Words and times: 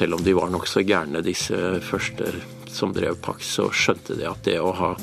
selv 0.00 0.16
om 0.16 0.24
de 0.24 0.32
var 0.36 0.48
nokså 0.48 0.80
gærne, 0.88 1.20
disse 1.24 1.56
første 1.84 2.32
som 2.70 2.94
drev 2.96 3.18
Pax, 3.20 3.50
så 3.58 3.68
skjønte 3.74 4.16
de 4.16 4.24
at 4.30 4.46
det 4.46 4.56
å 4.62 4.72
ha 4.78 4.94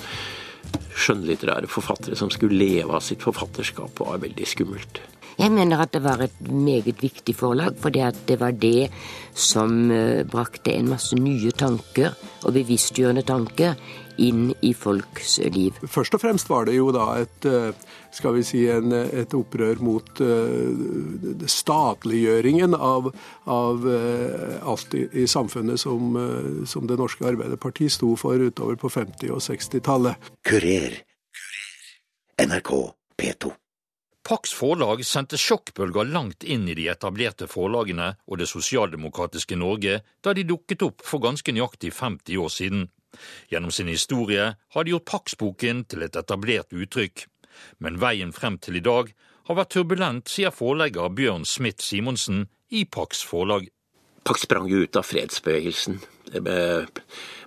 skjønnlitterære 0.97 1.70
forfattere 1.70 2.18
som 2.18 2.32
skulle 2.34 2.57
leve 2.57 2.96
av 2.97 3.04
sitt 3.05 3.21
forfatterskap, 3.21 4.02
var 4.02 4.23
veldig 4.23 4.47
skummelt. 4.50 5.04
Jeg 5.38 5.54
mener 5.54 5.83
at 5.83 5.93
det 5.93 6.01
var 6.01 6.23
et 6.25 6.38
meget 6.49 6.97
viktig 7.01 7.35
forlag, 7.37 7.75
fordi 7.77 8.01
det 8.27 8.39
var 8.41 8.55
det 8.57 8.89
som 9.37 9.91
eh, 9.91 10.25
brakte 10.25 10.73
en 10.73 10.89
masse 10.89 11.15
nye 11.15 11.51
tanker 11.54 12.15
og 12.43 12.55
bevisstgjørende 12.55 13.21
tanker 13.28 13.78
inn 14.18 14.50
i 14.65 14.71
folks 14.73 15.37
liv. 15.54 15.78
Først 15.86 16.18
og 16.18 16.23
fremst 16.23 16.50
var 16.50 16.65
det 16.65 16.78
jo 16.79 16.89
da 16.95 17.05
et, 17.21 17.45
eh, 17.45 17.69
skal 18.18 18.33
vi 18.33 18.42
si, 18.47 18.64
en, 18.71 18.89
et 18.92 19.36
opprør 19.37 19.78
mot 19.83 20.21
uh, 20.25 21.43
statliggjøringen 21.45 22.73
av, 22.73 23.11
av 23.45 23.86
uh, 23.86 24.71
alt 24.71 24.95
i, 24.97 25.04
i 25.21 25.28
samfunnet 25.29 25.78
som, 25.78 26.17
uh, 26.17 26.65
som, 26.65 26.87
Det 26.89 26.97
norske 26.97 27.28
Arbeiderparti 27.29 27.92
sto 27.93 28.15
for 28.17 28.42
utover 28.42 28.79
på 28.81 28.89
50- 28.89 29.36
og 29.36 29.43
60-tallet. 29.45 30.33
Kurer. 30.47 30.97
NRK 32.42 32.73
P2. 33.22 33.53
Pax 34.27 34.52
forlag 34.52 35.05
sendte 35.08 35.38
sjokkbølger 35.39 36.09
langt 36.11 36.44
inn 36.44 36.66
i 36.67 36.73
de 36.75 36.89
etablerte 36.91 37.45
forlagene 37.47 38.09
og 38.27 38.41
det 38.41 38.50
sosialdemokratiske 38.52 39.55
Norge 39.55 40.02
da 40.25 40.33
de 40.36 40.44
dukket 40.44 40.83
opp 40.83 41.05
for 41.08 41.23
ganske 41.23 41.53
nøyaktig 41.55 41.94
50 41.95 42.41
år 42.44 42.52
siden. 42.52 42.81
Gjennom 43.47 43.72
sin 43.72 43.88
historie 43.88 44.50
har 44.59 44.84
de 44.84 44.92
gjort 44.92 45.08
Pax-boken 45.08 45.86
til 45.88 46.03
et 46.03 46.19
etablert 46.19 46.75
uttrykk. 46.75 47.23
Men 47.80 48.02
veien 48.03 48.36
frem 48.36 48.58
til 48.59 48.81
i 48.81 48.84
dag 48.84 49.14
har 49.47 49.59
vært 49.61 49.72
turbulent, 49.78 50.28
sier 50.28 50.52
forlegger 50.52 51.08
Bjørn 51.16 51.47
Smith 51.47 51.80
Simonsen 51.80 52.50
i 52.67 52.84
Pax 52.84 53.23
forlag. 53.23 53.69
Pax 54.28 54.44
sprang 54.44 54.67
jo 54.67 54.84
ut 54.84 55.00
av 55.00 55.08
fredsbevegelsen 55.08 56.02
med 56.44 57.00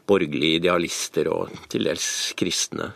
borgerlige 0.09 0.63
idealister 0.63 1.29
og 1.29 1.53
til 1.69 1.85
dels 1.93 2.09
kristne. 2.41 2.95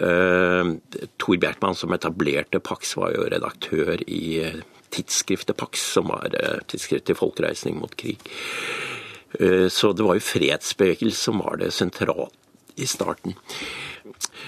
Uh, 0.00 0.76
Tor 1.20 1.38
Bjertmann, 1.40 1.76
som 1.78 1.92
etablerte 1.94 2.60
Pax, 2.60 2.96
var 2.98 3.14
jo 3.14 3.26
redaktør 3.30 4.00
i 4.06 4.24
uh, 4.44 4.62
tidsskriftet 4.94 5.56
Pax, 5.58 5.82
som 5.96 6.10
var 6.12 6.34
uh, 6.34 6.60
tidsskrift 6.70 7.08
til 7.10 7.18
folkereisning 7.18 7.78
mot 7.80 7.94
krig. 7.96 8.20
Så 9.34 9.88
det 9.98 10.04
var 10.06 10.14
jo 10.14 10.22
fredsbevegelse 10.22 11.24
som 11.26 11.40
var 11.42 11.56
det 11.58 11.72
sentrale 11.74 12.28
i 12.78 12.86
starten. 12.86 13.34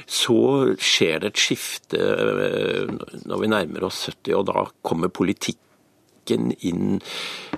Så 0.07 0.37
skjer 0.79 1.25
det 1.25 1.33
et 1.33 1.41
skifte 1.43 1.99
når 3.27 3.41
vi 3.43 3.49
nærmer 3.51 3.89
oss 3.89 4.05
70, 4.07 4.31
og 4.39 4.45
da 4.47 4.63
kommer 4.87 5.11
politikk 5.11 5.59
politikken 6.27 6.53
inn 6.61 7.01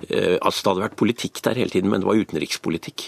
eh, 0.09 0.37
Altså 0.41 0.63
det 0.63 0.69
hadde 0.69 0.83
vært 0.83 0.99
politikk 0.99 1.41
der 1.43 1.57
hele 1.57 1.69
tiden, 1.69 1.89
men 1.89 2.01
det 2.01 2.07
var 2.07 2.19
utenrikspolitikk. 2.19 3.05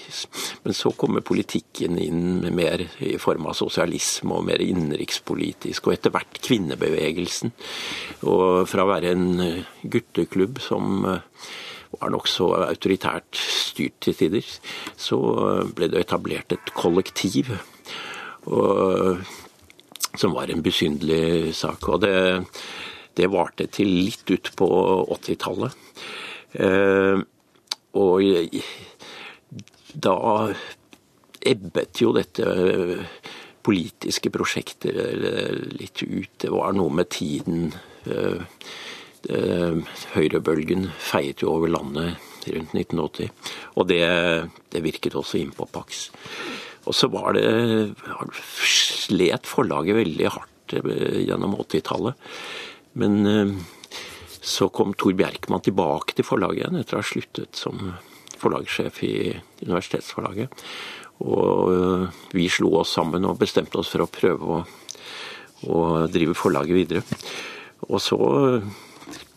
Men 0.64 0.74
så 0.74 0.92
kommer 0.92 1.22
politikken 1.22 1.98
inn 2.00 2.42
mer 2.54 2.88
i 3.00 3.18
form 3.18 3.48
av 3.48 3.56
sosialisme 3.56 4.34
og 4.34 4.46
mer 4.46 4.62
innenrikspolitisk, 4.62 5.88
og 5.88 5.94
etter 5.94 6.12
hvert 6.12 6.42
kvinnebevegelsen. 6.42 7.52
Og 8.24 8.68
fra 8.68 8.86
å 8.86 8.92
være 8.92 9.14
en 9.14 9.40
eh, 9.42 9.66
gutteklubb 9.84 10.62
som 10.62 11.06
eh, 11.06 11.22
var 11.92 12.12
nokså 12.14 12.54
autoritært 12.70 13.36
styrt 13.36 14.00
til 14.00 14.16
tider, 14.16 14.48
så 14.96 15.20
ble 15.76 15.90
det 15.92 16.06
etablert 16.06 16.54
et 16.56 16.72
kollektiv. 16.74 17.52
Og, 18.48 19.20
som 20.18 20.34
var 20.36 20.50
en 20.52 20.64
besynderlig 20.64 21.54
sak. 21.56 21.88
Og 21.88 22.02
det, 22.04 22.16
det 23.18 23.30
varte 23.32 23.68
til 23.74 23.92
litt 24.06 24.28
ut 24.32 24.52
på 24.58 24.68
80-tallet. 25.18 25.76
Eh, 26.64 27.22
og 28.00 28.62
da 29.92 30.18
ebbet 31.52 32.02
jo 32.02 32.14
dette 32.16 32.48
politiske 33.62 34.32
prosjektet 34.34 34.96
litt 35.76 36.02
ut. 36.04 36.32
Det 36.42 36.52
var 36.54 36.74
noe 36.78 37.02
med 37.02 37.12
tiden. 37.14 37.72
Eh, 38.08 39.78
høyrebølgen 40.16 40.88
feiet 40.98 41.44
jo 41.44 41.52
over 41.54 41.70
landet 41.70 42.18
rundt 42.50 42.74
1980. 42.74 43.30
Og 43.78 43.88
det, 43.92 44.02
det 44.74 44.82
virket 44.86 45.18
også 45.20 45.42
inn 45.42 45.54
på 45.54 45.68
Pax. 45.70 46.08
Og 46.90 46.98
så 46.98 47.10
var 47.14 47.38
det 47.38 47.46
slet 48.34 49.50
forlaget 49.50 50.00
veldig 50.00 50.34
hardt 50.34 50.78
eh, 50.80 51.22
gjennom 51.28 51.58
80-tallet. 51.62 52.18
Men 53.00 53.26
eh, 53.26 53.54
så 54.42 54.70
kom 54.74 54.94
Tor 54.94 55.14
Bjerkman 55.14 55.64
tilbake 55.64 56.18
til 56.18 56.28
forlaget 56.28 56.64
igjen 56.64 56.80
etter 56.82 56.98
å 56.98 57.04
ha 57.04 57.08
sluttet 57.08 57.60
som 57.60 57.94
forlagssjef 58.42 59.04
i 59.06 59.16
Universitetsforlaget. 59.62 60.54
Og 61.22 61.74
eh, 61.76 62.22
vi 62.36 62.50
slo 62.52 62.74
oss 62.82 62.96
sammen 62.98 63.28
og 63.30 63.40
bestemte 63.42 63.80
oss 63.82 63.92
for 63.94 64.06
å 64.06 64.12
prøve 64.12 64.58
å, 64.58 64.62
å 65.70 65.82
drive 66.12 66.38
forlaget 66.38 66.80
videre. 66.82 67.04
Og 67.90 68.02
så 68.02 68.18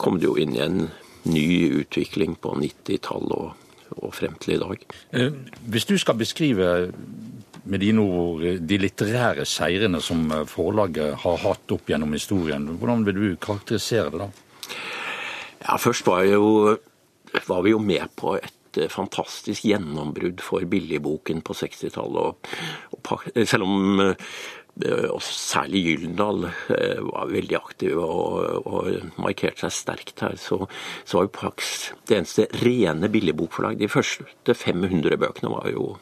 kom 0.00 0.18
det 0.20 0.28
jo 0.28 0.38
inn 0.40 0.56
i 0.56 0.64
en 0.64 0.80
ny 1.28 1.46
utvikling 1.80 2.36
på 2.40 2.56
90-tallet 2.60 3.36
og, 3.38 3.63
og, 3.96 4.14
frem 4.14 4.34
til 4.42 4.56
i 4.56 4.62
dag. 4.62 4.86
Eh, 5.12 5.30
hvis 5.70 5.88
du 5.88 5.96
skal 5.98 6.18
beskrive 6.18 6.70
med 7.64 7.80
dine 7.80 8.02
ord 8.02 8.42
de 8.68 8.78
litterære 8.80 9.46
seirene 9.48 10.00
som 10.04 10.26
eh, 10.32 10.44
forlaget 10.48 11.20
har 11.22 11.38
hatt 11.44 11.76
opp 11.76 11.88
gjennom 11.88 12.12
historien. 12.16 12.66
Hvordan 12.80 13.06
vil 13.08 13.20
du 13.20 13.28
karakterisere 13.40 14.10
det 14.12 14.24
da? 14.24 14.28
Ja, 15.64 15.78
Først 15.80 16.06
var, 16.06 16.26
jo, 16.28 16.76
var 17.48 17.64
vi 17.64 17.72
jo 17.72 17.80
med 17.80 18.12
på 18.20 18.36
et 18.36 18.80
eh, 18.80 18.90
fantastisk 18.92 19.64
gjennombrudd 19.64 20.44
for 20.44 20.66
billigboken 20.68 21.40
på 21.44 21.56
60-tallet. 21.56 22.52
Selv 23.48 23.64
om 23.64 24.02
og 24.74 25.20
særlig 25.22 25.84
Gyldendal 25.84 26.48
var 27.06 27.28
veldig 27.30 27.56
aktiv 27.60 28.00
og, 28.02 28.66
og 28.66 29.12
markerte 29.22 29.68
seg 29.68 29.74
sterkt 29.76 30.24
her, 30.24 30.34
så, 30.40 30.64
så 31.06 31.20
var 31.20 31.28
jo 31.28 31.34
Pax 31.36 31.68
det 32.08 32.18
eneste 32.18 32.48
rene 32.58 33.10
billigbokforlag. 33.12 33.78
De 33.78 33.90
første 33.92 34.56
500 34.58 35.14
bøkene 35.22 35.52
var 35.54 35.70
jo 35.70 35.92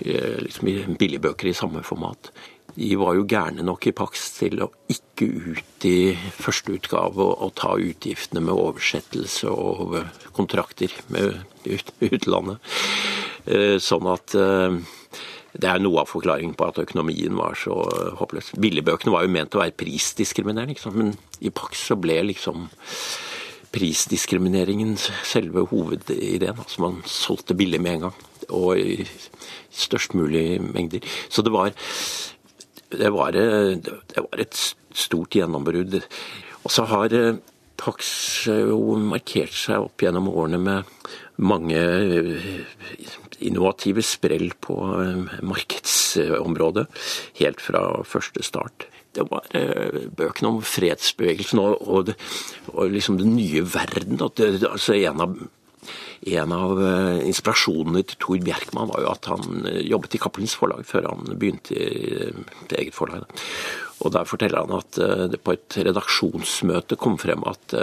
Eh, 0.00 0.38
liksom 0.40 0.96
billigbøker 0.96 1.50
i 1.50 1.54
samme 1.54 1.82
format. 1.84 2.30
De 2.74 2.94
var 2.96 3.16
jo 3.18 3.26
gærne 3.28 3.64
nok 3.66 3.88
i 3.90 3.92
Pax 3.92 4.30
til 4.38 4.62
å 4.64 4.70
ikke 4.88 5.26
ut 5.26 5.84
i 5.84 6.14
første 6.38 6.72
utgave 6.78 7.26
og, 7.26 7.50
ta 7.58 7.74
utgiftene 7.76 8.40
med 8.46 8.54
oversettelse 8.54 9.50
og 9.50 9.98
kontrakter 10.36 10.94
med 11.12 11.42
utlandet. 11.66 12.62
Eh, 13.44 13.76
sånn 13.82 14.08
at 14.08 14.36
eh, 14.38 14.78
det 15.52 15.66
er 15.66 15.82
noe 15.82 16.04
av 16.04 16.10
forklaringen 16.10 16.54
på 16.58 16.68
at 16.68 16.78
økonomien 16.82 17.34
var 17.38 17.56
så 17.58 17.74
håpløs. 18.20 18.52
Billigbøkene 18.60 19.14
var 19.14 19.26
jo 19.26 19.32
ment 19.34 19.56
å 19.56 19.62
være 19.62 19.74
prisdiskriminerende, 19.80 20.94
men 20.94 21.14
i 21.42 21.50
Pax 21.54 21.88
så 21.90 21.98
ble 21.98 22.20
liksom 22.28 22.68
prisdiskrimineringen 23.74 24.96
selve 24.98 25.64
hovedideen. 25.70 26.58
Altså 26.58 26.84
man 26.86 27.00
solgte 27.06 27.56
billig 27.58 27.80
med 27.82 27.98
en 27.98 28.06
gang, 28.08 28.18
og 28.50 28.78
i 28.78 29.06
størst 29.70 30.14
mulig 30.18 30.60
mengder. 30.62 31.06
Så 31.30 31.42
det 31.46 31.54
var, 31.54 31.74
det 32.94 33.12
var, 33.14 33.34
det 33.34 34.26
var 34.26 34.42
et 34.42 34.62
stort 34.94 35.34
gjennombrudd. 35.34 36.00
Og 36.60 36.74
så 36.74 36.84
har 36.90 37.14
eh, 37.16 37.38
Pax 37.80 38.10
jo 38.46 38.96
markert 39.00 39.56
seg 39.56 39.86
opp 39.86 40.04
gjennom 40.04 40.28
årene 40.28 40.60
med 40.60 41.10
mange 41.40 41.80
eh, 41.80 42.48
innovative 43.40 44.04
sprell 44.04 44.50
på 44.60 44.76
eh, 45.00 45.40
markedsområdet, 45.40 46.88
helt 47.40 47.64
fra 47.64 47.84
første 48.04 48.44
start 48.44 48.90
det 49.16 49.26
var 49.30 49.46
eh, 49.56 50.04
bøkene 50.14 50.52
om 50.52 50.60
fredsbevegelsen 50.62 51.60
og, 51.62 51.80
og, 51.82 52.12
og 52.74 52.92
liksom 52.94 53.18
den 53.18 53.34
nye 53.34 53.64
verden. 53.66 54.20
Det, 54.36 54.52
altså 54.68 54.94
en 54.98 55.24
av, 55.24 55.34
en 56.20 56.52
av 56.52 56.80
eh, 56.84 57.22
inspirasjonene 57.30 58.02
til 58.04 58.20
Tor 58.20 58.40
Bjerkman 58.44 58.90
var 58.90 59.04
jo 59.04 59.10
at 59.14 59.28
han 59.30 59.66
eh, 59.70 59.80
jobbet 59.88 60.16
i 60.16 60.20
Cappelens 60.20 60.56
forlag 60.58 60.84
før 60.88 61.08
han 61.08 61.30
begynte 61.32 61.76
i 61.76 62.30
det 62.68 62.76
eget 62.76 62.96
forlag. 62.96 63.24
Og 64.04 64.12
Der 64.12 64.28
forteller 64.28 64.64
han 64.64 64.78
at 64.78 64.96
det 65.28 65.42
på 65.44 65.52
et 65.52 65.76
redaksjonsmøte 65.76 66.96
kom 66.96 67.18
frem 67.20 67.42
at 67.44 67.74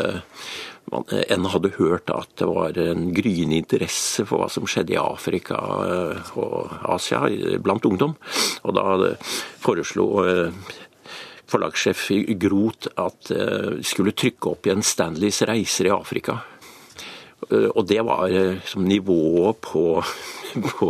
man 0.89 1.05
enn 1.13 1.45
hadde 1.53 1.75
hørt 1.75 2.09
at 2.09 2.31
det 2.41 2.47
var 2.49 2.79
en 2.81 3.11
gryende 3.13 3.59
interesse 3.59 4.25
for 4.25 4.41
hva 4.41 4.47
som 4.49 4.65
skjedde 4.65 4.95
i 4.95 4.97
Afrika 4.97 5.59
og 6.41 6.73
Asia 6.95 7.21
blant 7.61 7.85
ungdom. 7.85 8.17
Og 8.65 8.73
da 8.73 9.13
foreslo 9.61 10.07
forlagssjef 11.45 12.07
Groth 12.41 12.89
at 12.97 13.33
skulle 13.85 14.17
trykke 14.17 14.55
opp 14.55 14.65
igjen 14.65 14.81
Stanleys 14.81 15.44
reiser 15.45 15.91
i 15.91 15.94
Afrika. 15.94 16.39
Uh, 17.51 17.69
og 17.75 17.85
det 17.88 18.01
var 18.03 18.33
som 18.67 18.83
nivået 18.83 19.61
på, 19.63 20.01
på 20.71 20.89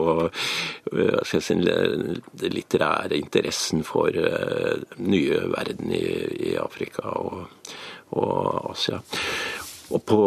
si, 1.27 1.41
den 1.49 2.21
litterære 2.41 3.17
interessen 3.17 3.83
for 3.85 4.09
nye 4.97 5.41
verden 5.53 5.93
i, 5.93 6.05
i 6.49 6.55
Afrika 6.55 7.01
og, 7.01 7.47
og, 8.11 8.71
Asia. 8.71 8.99
Og 9.91 10.03
på, 10.03 10.21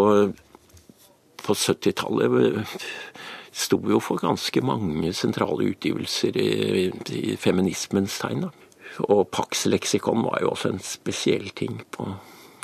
på 1.42 1.52
70-tallet 1.52 2.62
sto 3.52 3.80
jo 3.90 3.98
for 4.00 4.20
ganske 4.20 4.62
mange 4.64 5.12
sentrale 5.16 5.70
utgivelser 5.72 6.36
i, 6.38 6.90
i 7.10 7.36
feminismens 7.36 8.18
tegn. 8.22 8.46
da. 8.46 8.50
Og 9.08 9.28
Pax 9.32 9.66
leksikon 9.70 10.24
var 10.26 10.40
jo 10.42 10.52
også 10.54 10.72
en 10.72 10.82
spesiell 10.82 11.50
ting 11.56 11.80
på 11.92 12.08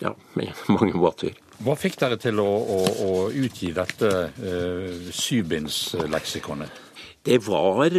ja, 0.03 0.13
mange 0.77 0.95
måter. 0.99 1.37
Hva 1.65 1.77
fikk 1.79 1.97
dere 2.01 2.19
til 2.21 2.41
å, 2.43 2.47
å, 2.47 2.81
å 3.07 3.13
utgi 3.33 3.71
dette 3.77 4.11
uh, 4.29 5.07
syvbindsleksikonet? 5.15 6.83
Det 7.27 7.39
var, 7.47 7.97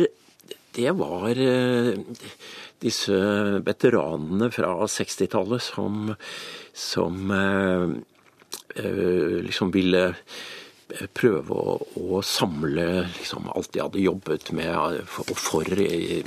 det 0.78 0.94
var 1.00 1.42
uh, 1.42 1.90
disse 2.84 3.18
veteranene 3.66 4.52
fra 4.54 4.76
60-tallet 4.86 5.66
som, 5.66 6.14
som 6.78 7.34
uh, 7.34 7.90
liksom 8.78 9.74
ville 9.74 10.06
prøve 11.14 11.52
å, 11.52 11.76
å 12.00 12.22
samle 12.24 12.86
liksom, 13.18 13.50
alt 13.52 13.74
de 13.74 13.82
hadde 13.84 14.04
jobbet 14.04 14.52
med 14.56 14.72
og 14.72 15.34
for 15.36 15.68
i, 15.84 16.22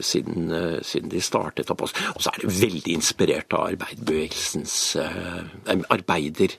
siden, 0.00 0.48
siden, 0.80 1.10
de 1.12 1.20
startet 1.20 1.70
opp. 1.72 1.84
Og 1.84 1.92
så 1.92 2.32
er 2.32 2.42
det 2.42 2.54
veldig 2.56 2.94
inspirert 2.96 3.52
av 3.56 3.68
arbeiderbevegelsens 3.72 4.78
arbeider, 5.92 6.56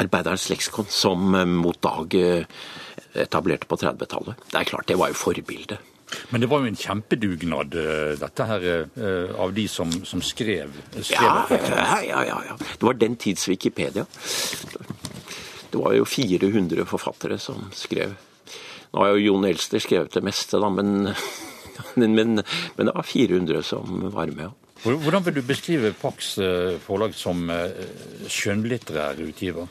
arbeiderens 0.00 0.48
leksikon, 0.52 0.88
som 0.88 1.36
Mot 1.58 1.80
Dag 1.84 2.16
etablerte 3.18 3.68
på 3.68 3.78
30-tallet. 3.80 4.48
Det 4.48 4.60
er 4.60 4.72
klart, 4.72 4.88
det 4.88 4.98
var 5.00 5.12
jo 5.12 5.20
forbildet. 5.20 5.94
Men 6.32 6.40
det 6.40 6.48
var 6.48 6.62
jo 6.62 6.70
en 6.70 6.78
kjempedugnad, 6.80 7.74
dette 8.16 8.46
her, 8.48 8.64
av 9.36 9.52
de 9.52 9.66
som, 9.68 9.92
som 10.08 10.22
skrev, 10.24 10.72
skrev 11.02 11.52
ja, 11.52 12.00
ja, 12.06 12.22
ja, 12.30 12.38
ja. 12.48 12.56
Det 12.56 12.88
var 12.88 12.96
den 12.96 13.18
tids 13.20 13.44
Wikipedia. 13.50 14.06
Det 15.72 15.80
var 15.82 15.96
jo 15.96 16.06
400 16.08 16.86
forfattere 16.88 17.38
som 17.42 17.68
skrev. 17.76 18.14
Nå 18.92 19.02
har 19.02 19.12
jo 19.12 19.26
Jon 19.26 19.44
Elster 19.48 19.82
skrevet 19.84 20.14
det 20.16 20.24
meste, 20.24 20.60
da, 20.60 20.70
men, 20.72 21.10
men, 22.00 22.16
men, 22.16 22.40
men 22.76 22.88
det 22.88 22.94
var 22.96 23.06
400 23.06 23.62
som 23.66 24.08
var 24.14 24.32
med. 24.32 24.56
Hvordan 24.84 25.24
vil 25.26 25.40
du 25.40 25.42
beskrive 25.42 25.90
Pax 25.98 26.36
forlag 26.84 27.14
som 27.18 27.48
skjønnlitterær 28.30 29.18
utgiver? 29.26 29.66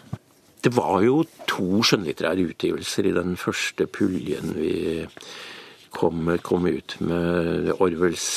Det 0.61 0.73
var 0.75 0.99
jo 1.05 1.21
to 1.47 1.79
skjønnlitterære 1.85 2.49
utgivelser 2.51 3.07
i 3.07 3.13
den 3.15 3.37
første 3.39 3.87
puljen 3.87 4.51
vi 4.57 4.73
kom, 5.95 6.33
kom 6.43 6.67
ut 6.67 6.97
med 6.99 7.71
Orwells 7.77 8.27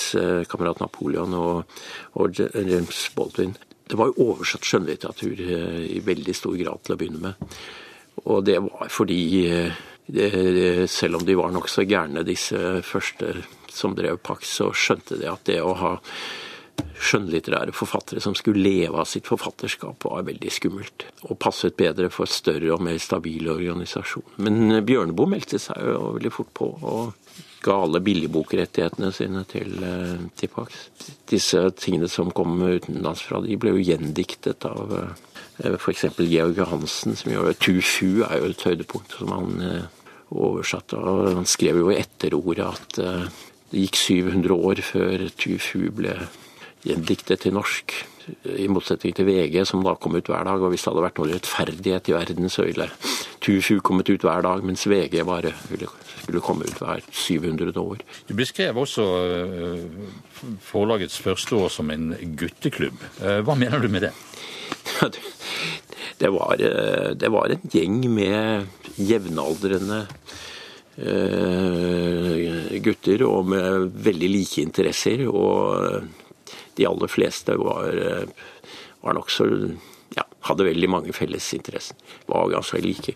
kamerat 0.53 0.79
Napoleon 0.85 1.35
og, 1.35 1.81
og 2.15 2.39
James 2.39 3.03
Baldwin. 3.17 3.57
Det 3.91 3.99
var 3.99 4.11
jo 4.11 4.31
oversatt 4.31 4.67
skjønnlitteratur 4.67 5.41
i 5.83 6.01
veldig 6.07 6.35
stor 6.37 6.55
grad 6.61 6.85
til 6.87 6.95
å 6.95 6.99
begynne 7.01 7.23
med. 7.25 7.57
Og 8.31 8.45
det 8.47 8.59
var 8.63 8.91
fordi, 8.93 9.23
det, 10.07 10.29
selv 10.91 11.21
om 11.21 11.25
de 11.27 11.39
var 11.39 11.51
nokså 11.55 11.87
gærne, 11.89 12.27
disse 12.27 12.81
første 12.87 13.41
som 13.71 13.97
drev 13.99 14.21
Pax, 14.23 14.57
så 14.61 14.71
skjønte 14.77 15.19
de 15.21 15.29
at 15.31 15.43
det 15.49 15.61
å 15.63 15.75
ha 15.79 15.97
skjønnlitterære 17.01 17.73
forfattere 17.77 18.21
som 18.23 18.35
skulle 18.37 18.63
leve 18.63 19.01
av 19.01 19.09
sitt 19.09 19.29
forfatterskap, 19.29 20.05
var 20.05 20.27
veldig 20.27 20.53
skummelt. 20.53 21.07
Og 21.29 21.39
passet 21.41 21.77
bedre 21.79 22.11
for 22.13 22.31
større 22.31 22.75
og 22.75 22.85
mer 22.85 23.01
stabile 23.01 23.53
organisasjoner. 23.55 24.37
Men 24.45 24.81
Bjørneboe 24.87 25.35
meldte 25.35 25.61
seg 25.63 25.81
jo 25.87 26.15
veldig 26.19 26.33
fort 26.35 26.53
på. 26.57 26.71
og 26.81 27.20
ga 27.61 27.77
alle 27.85 28.01
billigbokrettighetene 28.05 29.11
sine 29.13 29.45
til, 29.49 29.77
til 30.39 30.53
Pax. 30.53 30.87
Disse 31.31 31.67
tingene 31.77 32.09
som 32.09 32.33
kom 32.35 32.57
utenlandsfra, 32.63 33.43
de 33.45 33.59
ble 33.61 33.75
jo 33.77 33.85
gjendiktet 33.85 34.65
av 34.69 34.95
f.eks. 35.61 36.07
Georg 36.25 36.61
Johansen, 36.61 37.17
som 37.21 37.33
gjør 37.35 37.53
Tufu 37.61 38.23
er 38.25 38.41
jo 38.41 38.51
et 38.51 38.65
høydepunkt 38.65 39.19
som 39.19 39.35
han 39.37 39.65
oversatte. 40.31 40.99
Og 40.99 41.35
han 41.41 41.49
skrev 41.49 41.83
jo 41.83 41.93
etterordet 41.93 42.67
at 42.67 43.01
det 43.71 43.85
gikk 43.85 43.99
700 43.99 44.57
år 44.57 44.83
før 44.83 45.27
Tufu 45.39 45.91
ble 45.95 46.17
gjendiktet 46.87 47.45
til 47.45 47.55
norsk. 47.55 47.95
I 48.47 48.69
motsetning 48.71 49.15
til 49.17 49.27
VG, 49.27 49.63
som 49.67 49.83
da 49.85 49.97
kom 49.99 50.17
ut 50.19 50.29
hver 50.31 50.47
dag. 50.47 50.63
Og 50.63 50.73
hvis 50.73 50.85
det 50.85 50.93
hadde 50.93 51.07
vært 51.07 51.21
noe 51.21 51.33
rettferdighet 51.33 52.11
i 52.11 52.17
verden, 52.17 52.51
så 52.53 52.67
ville 52.67 52.89
Tufu 53.51 53.81
kommet 53.83 54.11
ut 54.11 54.23
hver 54.23 54.45
dag, 54.47 54.63
mens 54.63 54.87
VG 54.87 55.25
bare 55.27 55.51
skulle 56.21 56.43
komme 56.45 56.69
ut 56.69 56.79
hver 56.79 57.03
700 57.11 57.73
år. 57.83 58.05
Du 58.29 58.35
beskrev 58.39 58.79
også 58.79 59.07
forlagets 60.63 61.19
første 61.19 61.59
år 61.59 61.73
som 61.75 61.91
en 61.91 62.13
gutteklubb. 62.39 63.01
Hva 63.19 63.57
mener 63.59 63.83
du 63.83 63.89
med 63.91 64.07
det? 64.07 64.15
Det 66.21 66.29
var, 66.31 66.61
det 67.17 67.31
var 67.33 67.51
en 67.51 67.67
gjeng 67.73 67.99
med 68.13 68.69
jevnaldrende 69.01 70.05
gutter 72.85 73.25
og 73.25 73.49
med 73.51 73.91
veldig 74.07 74.31
like 74.37 74.63
interesser. 74.63 75.27
og 75.27 76.05
de 76.77 76.87
aller 76.87 77.11
fleste 77.11 77.57
var, 77.59 77.97
var 79.01 79.17
nokså 79.17 79.49
ja, 80.17 80.25
hadde 80.49 80.67
veldig 80.71 80.91
mange 80.91 81.15
felles 81.17 81.47
interesser. 81.57 81.99
Var 82.31 82.55
ganske 82.55 82.81
like. 82.85 83.15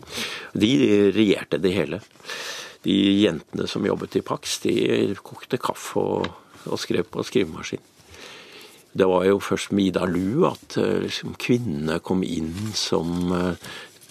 De 0.53 0.75
regjerte 1.15 1.61
det 1.63 1.75
hele. 1.75 2.03
De 2.85 2.95
jentene 3.23 3.67
som 3.71 3.87
jobbet 3.87 4.19
i 4.21 4.25
Pax, 4.27 4.61
de 4.67 4.77
kokte 5.25 5.59
kaffe 5.63 6.03
og, 6.03 6.29
og 6.69 6.81
skrev 6.81 7.09
på 7.11 7.25
skrivemaskin. 7.25 7.83
Det 8.95 9.09
var 9.11 9.25
jo 9.27 9.41
først 9.43 9.73
med 9.75 9.89
Ida 9.89 10.05
Lu 10.07 10.45
at 10.47 10.77
liksom, 10.79 11.35
kvinnene 11.41 11.99
kom 12.05 12.23
inn 12.23 12.53
som 12.79 13.33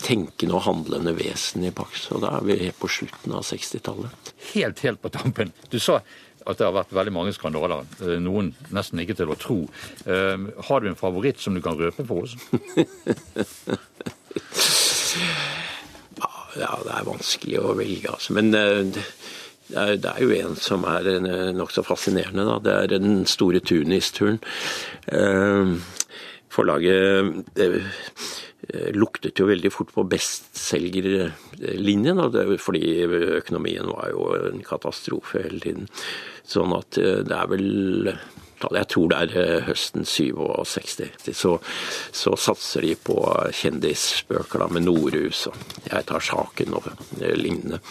tenkende 0.04 0.58
og 0.58 0.66
handlende 0.68 1.14
vesen 1.16 1.64
i 1.64 1.72
Pax. 1.76 2.10
Og 2.12 2.24
da 2.24 2.34
er 2.38 2.48
vi 2.48 2.72
på 2.76 2.90
slutten 2.92 3.36
av 3.38 3.46
60-tallet. 3.48 4.34
Helt, 4.54 4.84
helt 4.84 5.02
på 5.02 5.12
tampen. 5.14 5.54
Du 5.72 5.80
sa 5.80 6.02
at 6.46 6.60
det 6.60 6.68
har 6.68 6.76
vært 6.76 6.94
veldig 6.96 7.14
mange 7.16 7.34
skandaler. 7.36 7.86
Noen 8.24 8.54
nesten 8.76 9.00
ikke 9.04 9.18
til 9.20 9.32
å 9.34 9.40
tro. 9.40 9.60
Har 10.06 10.84
du 10.84 10.90
en 10.90 11.00
favoritt 11.00 11.40
som 11.42 11.56
du 11.56 11.62
kan 11.64 11.80
røpe 11.80 12.04
for 12.08 12.26
oss? 12.26 12.36
ja, 16.60 16.72
det 16.84 16.94
er 16.94 17.08
vanskelig 17.08 17.60
å 17.62 17.76
velge, 17.78 18.12
altså. 18.12 18.36
Men 18.38 18.54
er, 18.54 19.96
det 19.98 20.10
er 20.10 20.22
jo 20.22 20.34
en 20.36 20.56
som 20.60 20.84
er 20.90 21.10
nokså 21.56 21.86
fascinerende. 21.88 22.46
Da. 22.50 22.60
Det 22.64 22.74
er 22.76 22.88
den 22.98 23.26
store 23.30 23.64
Tunis-turen. 23.64 24.40
Forlaget 26.54 27.58
luktet 28.96 29.40
jo 29.40 29.46
veldig 29.50 29.72
fort 29.74 29.92
på 29.96 30.04
bestselgerlinjen, 30.08 32.20
fordi 32.62 32.84
økonomien 33.40 33.88
var 33.92 34.06
jo 34.14 34.22
en 34.52 34.62
katastrofe 34.66 35.38
hele 35.44 35.60
tiden. 35.64 35.86
Sånn 36.48 36.74
at 36.78 36.92
det 36.96 37.36
er 37.36 37.48
vel 37.52 37.68
jeg 38.72 38.88
tror 38.94 39.10
det 39.12 39.18
er 39.36 39.66
høsten 39.68 40.06
67. 40.08 41.34
Så, 41.36 41.58
så 42.16 42.32
satser 42.40 42.82
de 42.86 42.94
på 42.96 43.18
kjendisbøker 43.60 44.60
da, 44.64 44.70
med 44.72 44.86
Nordhus 44.88 45.48
og 45.52 45.56
Jeg 45.90 46.08
tar 46.08 46.24
saken 46.24 46.74
og 46.78 46.88
lignende. 47.20 47.82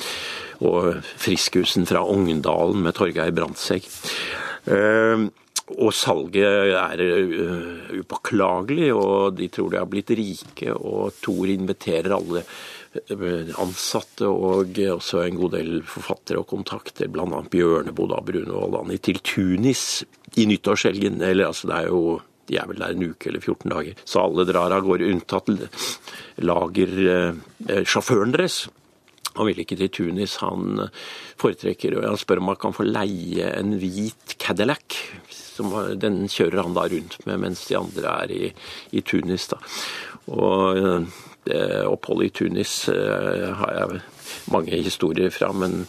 Og 0.65 1.03
Friskhusen 1.21 1.85
fra 1.87 2.01
Ogndalen 2.07 2.83
med 2.87 2.95
Torgeir 2.97 3.35
Brandtzæg. 3.35 3.85
Og 5.79 5.93
salget 5.97 6.75
er 6.77 7.03
upåklagelig, 8.01 8.91
og 8.95 9.39
de 9.39 9.49
tror 9.53 9.71
de 9.73 9.81
har 9.81 9.89
blitt 9.91 10.13
rike. 10.19 10.73
Og 10.75 11.13
Thor 11.23 11.49
inviterer 11.53 12.17
alle 12.17 12.45
ansatte 13.63 14.29
og 14.29 14.77
også 14.77 15.23
en 15.25 15.39
god 15.41 15.55
del 15.57 15.71
forfattere 15.89 16.43
og 16.43 16.51
kontakter, 16.51 17.09
bl.a. 17.09 17.25
Bjørneboe, 17.25 18.11
da, 18.11 18.21
Brune 18.21 18.53
Voldani, 18.53 18.99
til 19.01 19.23
Tunis 19.25 20.05
i 20.37 20.45
nyttårshelgen. 20.51 21.23
Eller 21.25 21.49
altså, 21.49 21.71
det 21.71 21.79
er 21.81 21.89
jo 21.93 22.21
de 22.51 22.59
er 22.59 22.67
vel 22.69 22.81
der 22.83 22.93
en 22.93 23.07
uke 23.13 23.31
eller 23.31 23.41
14 23.41 23.71
dager. 23.71 23.95
Så 24.05 24.21
alle 24.21 24.45
drar 24.49 24.75
av 24.75 24.83
gårde, 24.85 25.09
unntatt 25.09 25.47
lagersjåføren 26.43 28.35
deres. 28.35 28.57
Han 29.37 29.49
vil 29.49 29.63
ikke 29.63 29.79
til 29.81 29.93
Tunis. 29.95 30.37
Han 30.43 30.83
foretrekker 31.41 31.97
og 31.97 32.09
Han 32.11 32.21
spør 32.21 32.43
om 32.43 32.51
han 32.53 32.61
kan 32.61 32.77
få 32.77 32.85
leie 32.89 33.47
en 33.57 33.79
hvit 33.81 34.37
Cadillac. 34.43 34.99
Som, 35.63 35.99
den 36.03 36.25
kjører 36.27 36.65
han 36.65 36.75
da 36.77 36.89
rundt 36.91 37.21
med 37.29 37.45
mens 37.47 37.65
de 37.69 37.79
andre 37.79 38.17
er 38.25 38.35
i, 38.35 38.51
i 38.93 39.05
Tunis. 39.07 39.47
da. 39.53 39.61
Og 40.33 41.07
det 41.47 41.63
oppholdet 41.87 42.29
i 42.29 42.35
Tunis 42.43 42.75
har 42.91 43.73
jeg 43.79 44.03
mange 44.51 44.83
historier 44.83 45.31
fra. 45.35 45.51
men 45.55 45.87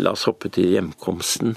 La 0.00 0.14
oss 0.14 0.24
hoppe 0.28 0.48
til 0.52 0.70
hjemkomsten. 0.72 1.52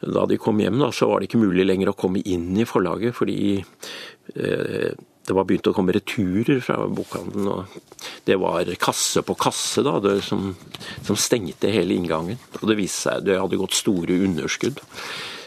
Da 0.00 0.24
de 0.28 0.38
kom 0.40 0.60
hjem, 0.62 0.78
da, 0.80 0.88
så 0.94 1.10
var 1.10 1.20
det 1.20 1.28
ikke 1.28 1.42
mulig 1.42 1.66
lenger 1.66 1.92
å 1.92 1.98
komme 1.98 2.22
inn 2.24 2.48
i 2.56 2.64
forlaget, 2.68 3.12
fordi 3.18 3.58
eh, 3.60 4.94
det 5.26 5.34
var 5.34 5.46
begynt 5.48 5.68
å 5.68 5.74
komme 5.76 5.94
returer 5.96 6.62
fra 6.64 6.78
bokhandelen. 6.86 7.50
og 7.52 8.22
Det 8.24 8.38
var 8.40 8.70
kasse 8.80 9.24
på 9.26 9.36
kasse 9.38 9.84
da, 9.84 9.98
det, 10.00 10.20
som, 10.24 10.54
som, 11.02 11.18
stengte 11.18 11.72
hele 11.74 11.98
inngangen. 11.98 12.40
Og 12.62 12.70
det 12.70 12.78
viste 12.80 13.10
seg 13.10 13.26
det 13.26 13.40
hadde 13.42 13.60
gått 13.60 13.76
store 13.76 14.20
underskudd. 14.24 14.80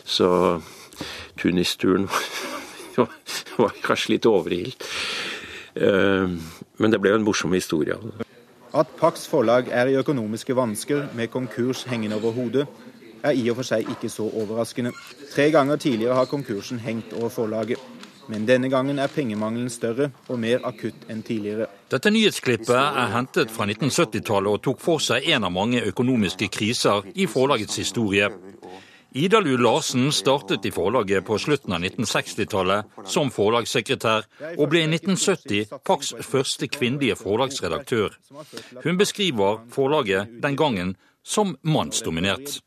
Så 0.06 0.30
Tunis-turen 1.40 2.10
var 3.62 3.78
kanskje 3.84 4.16
litt 4.16 4.28
overilt. 4.30 4.84
Men 5.80 6.92
det 6.92 7.00
ble 7.00 7.14
jo 7.14 7.20
en 7.20 7.28
morsom 7.28 7.54
historie. 7.56 7.96
At 8.76 8.92
Pax 9.00 9.26
forlag 9.30 9.72
er 9.74 9.90
i 9.90 9.98
økonomiske 9.98 10.56
vansker 10.58 11.08
med 11.18 11.32
konkurs 11.34 11.86
hengende 11.90 12.20
over 12.20 12.36
hodet, 12.36 12.68
er 13.24 13.36
i 13.36 13.48
og 13.52 13.60
for 13.60 13.68
seg 13.68 13.88
ikke 13.92 14.12
så 14.12 14.28
overraskende. 14.30 14.92
Tre 15.34 15.50
ganger 15.52 15.80
tidligere 15.82 16.16
har 16.16 16.30
konkursen 16.30 16.80
hengt 16.80 17.14
over 17.14 17.30
forlaget. 17.30 17.80
Men 18.30 18.46
denne 18.46 18.70
gangen 18.70 19.00
er 19.00 19.10
pengemangelen 19.10 19.72
større 19.74 20.12
og 20.30 20.38
mer 20.40 20.62
akutt 20.70 21.08
enn 21.10 21.24
tidligere. 21.26 21.66
Dette 21.90 22.12
nyhetsklippet 22.14 22.76
er 22.78 23.10
hentet 23.16 23.50
fra 23.50 23.66
1970-tallet 23.66 24.54
og 24.54 24.62
tok 24.68 24.84
for 24.84 25.02
seg 25.02 25.26
en 25.34 25.48
av 25.48 25.54
mange 25.56 25.82
økonomiske 25.82 26.52
kriser 26.54 27.10
i 27.16 27.26
forlagets 27.26 27.82
historie. 27.82 28.30
Ida 29.12 29.40
Lu 29.40 29.58
Larsen 29.58 30.12
startet 30.12 30.66
i 30.66 30.72
forlaget 30.72 31.26
på 31.26 31.38
slutten 31.42 31.74
av 31.74 31.82
1960-tallet 31.82 33.08
som 33.10 33.32
forlagssekretær, 33.34 34.28
og 34.54 34.68
ble 34.70 34.84
i 34.86 34.90
1970 34.92 35.80
Pax 35.88 36.12
første 36.22 36.70
kvinnelige 36.70 37.16
forlagsredaktør. 37.18 38.14
Hun 38.84 39.00
beskriver 39.02 39.64
forlaget 39.74 40.30
den 40.44 40.58
gangen 40.58 40.94
som 41.24 41.56
mannsdominert. 41.64 42.60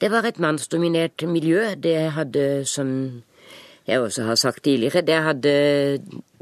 Det 0.00 0.10
var 0.10 0.26
et 0.26 0.40
mannsdominert 0.42 1.22
miljø. 1.30 1.76
Det 1.78 2.10
hadde 2.16 2.64
som 2.66 3.22
jeg 3.86 4.00
også 4.00 4.24
har 4.24 4.34
sagt 4.34 4.64
tidligere, 4.64 5.00
det, 5.04 5.14
hadde, 5.22 5.52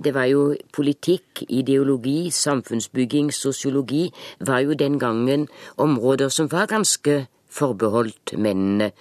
det 0.05 0.15
var 0.15 0.29
jo 0.31 0.55
politikk, 0.73 1.43
ideologi, 1.49 2.31
samfunnsbygging, 2.31 3.33
sosiologi 3.35 4.07
var 4.41 4.63
jo 4.63 4.79
den 4.79 4.99
gangen 4.99 5.49
områder 5.77 6.29
som 6.29 6.49
var 6.53 6.71
ganske 6.71 7.27
forbeholdt 7.51 8.39
mennene. 8.39 8.93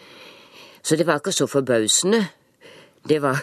Så 0.83 0.97
det 0.97 1.07
var 1.07 1.21
ikke 1.21 1.31
så 1.35 1.47
forbausende. 1.47 2.25
Det 3.09 3.21
var, 3.21 3.41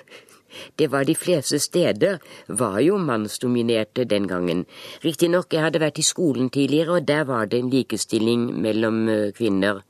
det 0.78 0.90
var 0.90 1.04
de 1.04 1.14
fleste 1.14 1.58
steder 1.58 2.18
var 2.48 2.78
jo 2.80 2.98
mannsdominerte 2.98 4.04
den 4.04 4.28
gangen. 4.28 4.64
Riktignok, 5.04 5.52
jeg 5.52 5.62
hadde 5.62 5.82
vært 5.82 5.98
i 5.98 6.06
skolen 6.06 6.50
tidligere, 6.50 6.98
og 6.98 7.08
der 7.08 7.24
var 7.24 7.46
det 7.46 7.62
en 7.62 7.70
likestilling 7.70 8.50
mellom 8.62 9.08
eh, 9.08 9.30
kvinner 9.34 9.82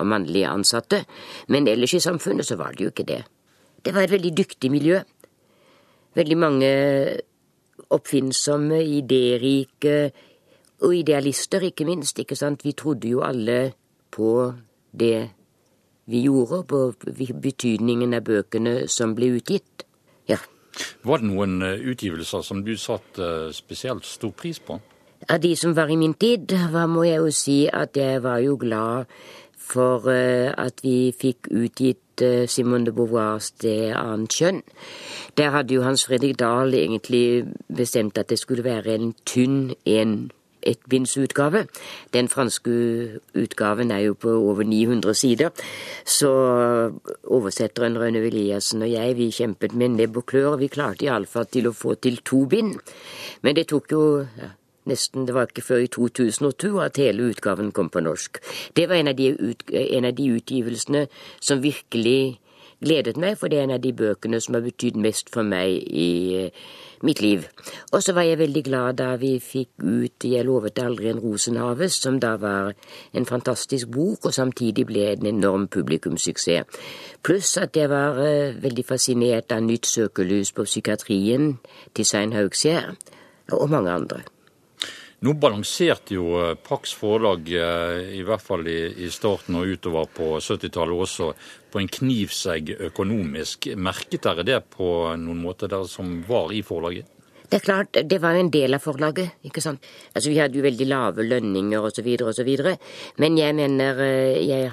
og 0.00 0.06
mannlige 0.06 0.48
ansatte, 0.48 1.04
men 1.48 1.68
ellers 1.68 1.94
i 1.94 2.00
samfunnet 2.00 2.46
så 2.46 2.56
var 2.56 2.72
det 2.72 2.84
jo 2.84 2.92
ikke 2.92 3.08
det. 3.08 3.24
Det 3.84 3.94
var 3.94 4.04
et 4.04 4.14
veldig 4.14 4.36
dyktig 4.36 4.70
miljø. 4.70 5.00
Veldig 6.14 6.36
mange 6.38 6.70
oppfinnsomme, 7.90 8.80
idérike 8.82 10.10
og 10.80 10.94
idealister, 10.96 11.60
ikke 11.60 11.84
minst. 11.84 12.18
ikke 12.18 12.36
sant? 12.36 12.64
Vi 12.64 12.72
trodde 12.72 13.08
jo 13.08 13.20
alle 13.20 13.72
på 14.10 14.52
det 14.92 15.39
vi 16.10 16.24
gjorde, 16.26 16.62
på 16.68 16.80
betydningen 17.42 18.14
av 18.16 18.26
bøkene 18.26 18.74
som 18.90 19.14
ble 19.16 19.34
utgitt. 19.38 19.86
Ja. 20.30 20.38
Var 21.02 21.20
det 21.20 21.28
noen 21.30 21.60
eh, 21.66 21.82
utgivelser 21.92 22.44
som 22.46 22.64
du 22.66 22.76
satte 22.78 23.26
eh, 23.26 23.52
spesielt 23.54 24.06
stor 24.06 24.32
pris 24.36 24.60
på? 24.62 24.78
Av 25.28 25.40
de 25.40 25.52
som 25.56 25.74
var 25.76 25.90
i 25.92 25.98
min 26.00 26.14
tid, 26.14 26.52
hva 26.72 26.86
må 26.88 27.04
jeg 27.04 27.20
jo 27.20 27.32
si 27.34 27.58
at 27.68 27.96
jeg 27.98 28.22
var 28.24 28.40
jo 28.44 28.56
glad 28.60 29.10
for 29.60 30.08
eh, 30.12 30.50
at 30.52 30.82
vi 30.86 31.12
fikk 31.16 31.50
utgitt 31.50 31.98
Simone 32.20 32.84
de 32.84 32.92
Beauvoirs 32.92 33.46
Det 33.62 33.94
annet 33.96 34.34
kjønn. 34.36 34.58
Der 35.40 35.54
hadde 35.54 35.72
jo 35.72 35.86
Hans 35.86 36.02
Fredrik 36.04 36.36
Dahl 36.36 36.74
egentlig 36.76 37.46
bestemt 37.72 38.18
at 38.20 38.28
det 38.28 38.36
skulle 38.36 38.66
være 38.66 38.92
en 38.92 39.14
tynn 39.24 39.70
en 39.88 40.28
ettbindsutgave. 40.62 41.66
Den 42.14 42.28
franske 42.28 42.70
utgaven 43.34 43.90
er 43.90 44.04
jo 44.08 44.14
på 44.14 44.34
over 44.34 44.64
900 44.64 45.14
sider. 45.14 45.50
Så 46.04 46.30
oversetteren 47.24 47.98
Rønne 47.98 48.24
Eliassen 48.26 48.82
og 48.82 48.92
jeg, 48.92 49.16
vi 49.16 49.30
kjempet 49.34 49.74
med 49.74 49.96
nebb 49.96 50.20
og 50.22 50.26
klør. 50.32 50.58
Vi 50.60 50.70
klarte 50.72 51.06
iallfall 51.08 51.48
til 51.50 51.70
å 51.70 51.76
få 51.76 51.96
til 52.00 52.20
to 52.24 52.44
bind. 52.50 52.78
Men 53.42 53.56
det 53.56 53.68
tok 53.72 53.92
jo 53.92 54.04
ja, 54.24 54.52
nesten, 54.90 55.26
Det 55.26 55.34
var 55.34 55.48
ikke 55.48 55.62
før 55.62 55.84
i 55.84 55.90
2002 55.92 56.78
at 56.80 56.96
hele 56.96 57.30
utgaven 57.30 57.72
kom 57.72 57.90
på 57.90 58.00
norsk. 58.00 58.40
Det 58.76 58.88
var 58.88 59.00
en 59.00 59.08
av 59.08 59.16
de, 59.16 59.32
ut, 59.38 59.64
en 59.70 60.04
av 60.04 60.14
de 60.14 60.30
utgivelsene 60.36 61.06
som 61.40 61.62
virkelig 61.62 62.40
gledet 62.80 63.18
meg, 63.20 63.36
for 63.38 63.50
det 63.50 63.58
er 63.58 63.66
en 63.68 63.76
av 63.76 63.82
de 63.84 63.92
bøkene 63.96 64.40
som 64.40 64.56
har 64.56 64.64
betydd 64.64 64.96
mest 65.00 65.30
for 65.32 65.46
meg 65.46 65.76
i 65.90 66.46
uh, 66.46 66.64
mitt 67.06 67.20
liv. 67.24 67.46
Og 67.92 68.02
så 68.04 68.14
var 68.16 68.26
jeg 68.28 68.40
veldig 68.40 68.62
glad 68.64 68.98
da 69.00 69.14
vi 69.20 69.34
fikk 69.40 69.70
ut 69.80 70.24
Jeg 70.24 70.44
lovet 70.44 70.78
aldri 70.78 71.10
en 71.10 71.20
rosenhave, 71.20 71.88
som 71.88 72.18
da 72.20 72.34
var 72.40 72.74
en 73.12 73.26
fantastisk 73.26 73.88
bok, 73.88 74.26
og 74.26 74.34
samtidig 74.34 74.86
ble 74.88 75.06
en 75.12 75.30
enorm 75.34 75.68
publikumssuksess. 75.68 76.82
Pluss 77.22 77.56
at 77.60 77.76
jeg 77.76 77.90
var 77.92 78.18
uh, 78.18 78.56
veldig 78.62 78.86
fascinert 78.88 79.52
av 79.52 79.64
Nytt 79.64 79.86
søkelys 79.86 80.52
på 80.52 80.64
psykiatrien 80.64 81.56
til 81.94 82.04
Svein 82.06 82.32
Haugsgjerd, 82.32 82.96
og 83.52 83.70
mange 83.70 83.90
andre. 83.90 84.22
Nå 85.20 85.34
balanserte 85.36 86.14
jo 86.16 86.30
eh, 86.40 86.54
Pax 86.56 86.94
forlag, 86.96 87.48
eh, 87.52 88.14
i 88.16 88.22
hvert 88.24 88.40
fall 88.40 88.64
i, 88.72 89.08
starten 89.12 89.58
og 89.58 89.68
utover 89.68 90.08
på 90.16 90.30
70-tallet 90.40 91.02
også, 91.04 91.32
på 91.70 91.82
en 91.82 91.90
knivsegg 91.92 92.72
økonomisk. 92.88 93.68
Merket 93.76 94.24
dere 94.24 94.46
det 94.48 94.60
på 94.72 94.88
noen 95.20 95.42
måte, 95.42 95.68
dere 95.68 95.88
som 95.92 96.22
var 96.28 96.54
i 96.56 96.62
forlaget? 96.64 97.10
Det 97.50 97.58
er 97.58 97.66
klart, 97.66 98.00
det 98.06 98.20
var 98.22 98.38
en 98.38 98.48
del 98.54 98.78
av 98.78 98.80
forlaget. 98.80 99.36
ikke 99.44 99.60
sant? 99.60 99.84
Altså, 100.14 100.30
Vi 100.30 100.38
hadde 100.38 100.56
jo 100.56 100.64
veldig 100.64 100.88
lave 100.88 101.26
lønninger 101.26 101.84
osv., 101.84 102.08
osv. 102.24 102.50
Men 103.20 103.36
jeg 103.36 103.60
mener 103.60 104.00
eh, 104.00 104.40
jeg, 104.40 104.72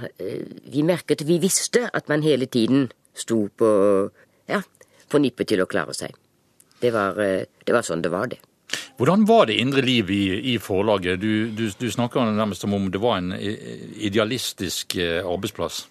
Vi 0.72 0.84
merket, 0.88 1.27
vi 1.27 1.42
visste 1.44 1.89
at 1.92 2.08
man 2.08 2.24
hele 2.24 2.46
tiden 2.46 2.88
sto 3.18 3.50
på 3.50 3.70
ja, 4.48 4.62
på 5.10 5.20
nippet 5.20 5.50
til 5.51 5.60
å 5.60 5.68
klare 5.68 5.98
seg. 5.98 6.16
Det 6.80 6.94
var, 6.94 7.18
det 7.18 7.74
var 7.74 7.84
sånn 7.84 8.06
det 8.06 8.13
var, 8.13 8.30
det. 8.32 8.39
Hvordan 8.98 9.27
var 9.30 9.46
det 9.46 9.60
indre 9.62 9.84
liv 9.86 10.10
i, 10.10 10.24
i 10.54 10.58
forlaget? 10.58 11.22
Du, 11.22 11.51
du, 11.54 11.68
du 11.70 11.92
snakker 11.92 12.32
nærmest 12.34 12.66
som 12.66 12.74
om 12.74 12.89
det 12.92 13.01
var 13.01 13.20
en 13.20 13.36
idealistisk 13.38 14.96
eh, 14.98 15.22
arbeidsplass. 15.22 15.86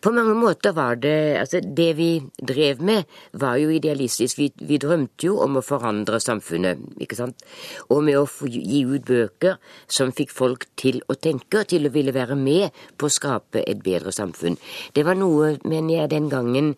På 0.00 0.12
mange 0.12 0.34
måter 0.34 0.72
var 0.72 0.96
det 0.96 1.36
Altså, 1.40 1.60
det 1.60 1.96
vi 1.96 2.22
drev 2.48 2.82
med, 2.82 3.04
var 3.32 3.56
jo 3.56 3.70
idealistisk. 3.70 4.38
Vi, 4.38 4.50
vi, 4.60 4.78
drømte 4.78 5.26
jo 5.26 5.38
om 5.42 5.56
å 5.56 5.64
forandre 5.64 6.20
samfunnet, 6.20 6.80
ikke 7.00 7.18
sant. 7.18 7.44
Og 7.88 8.04
med 8.04 8.18
å 8.18 8.28
gi 8.48 8.84
ut 8.84 9.04
bøker 9.08 9.58
som 9.88 10.12
fikk 10.12 10.32
folk 10.32 10.68
til 10.80 11.00
å 11.08 11.16
tenke, 11.16 11.64
til 11.64 11.88
å 11.88 11.94
ville 11.94 12.14
være 12.14 12.36
med 12.36 12.76
på 12.98 13.08
å 13.08 13.16
skape 13.16 13.64
et 13.64 13.82
bedre 13.84 14.12
samfunn. 14.12 14.58
Det 14.94 15.04
var 15.06 15.18
noe, 15.18 15.56
mener 15.64 16.02
jeg, 16.02 16.12
den 16.12 16.30
gangen 16.32 16.74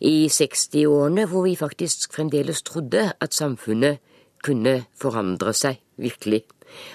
i 0.00 0.28
60-årene 0.28 1.24
hvor 1.30 1.46
vi 1.46 1.56
faktisk 1.56 2.12
fremdeles 2.12 2.62
trodde 2.66 3.08
at 3.16 3.34
samfunnet 3.34 4.02
kunne 4.44 4.78
forandre 4.98 5.54
seg, 5.56 5.80
virkelig. 6.00 6.44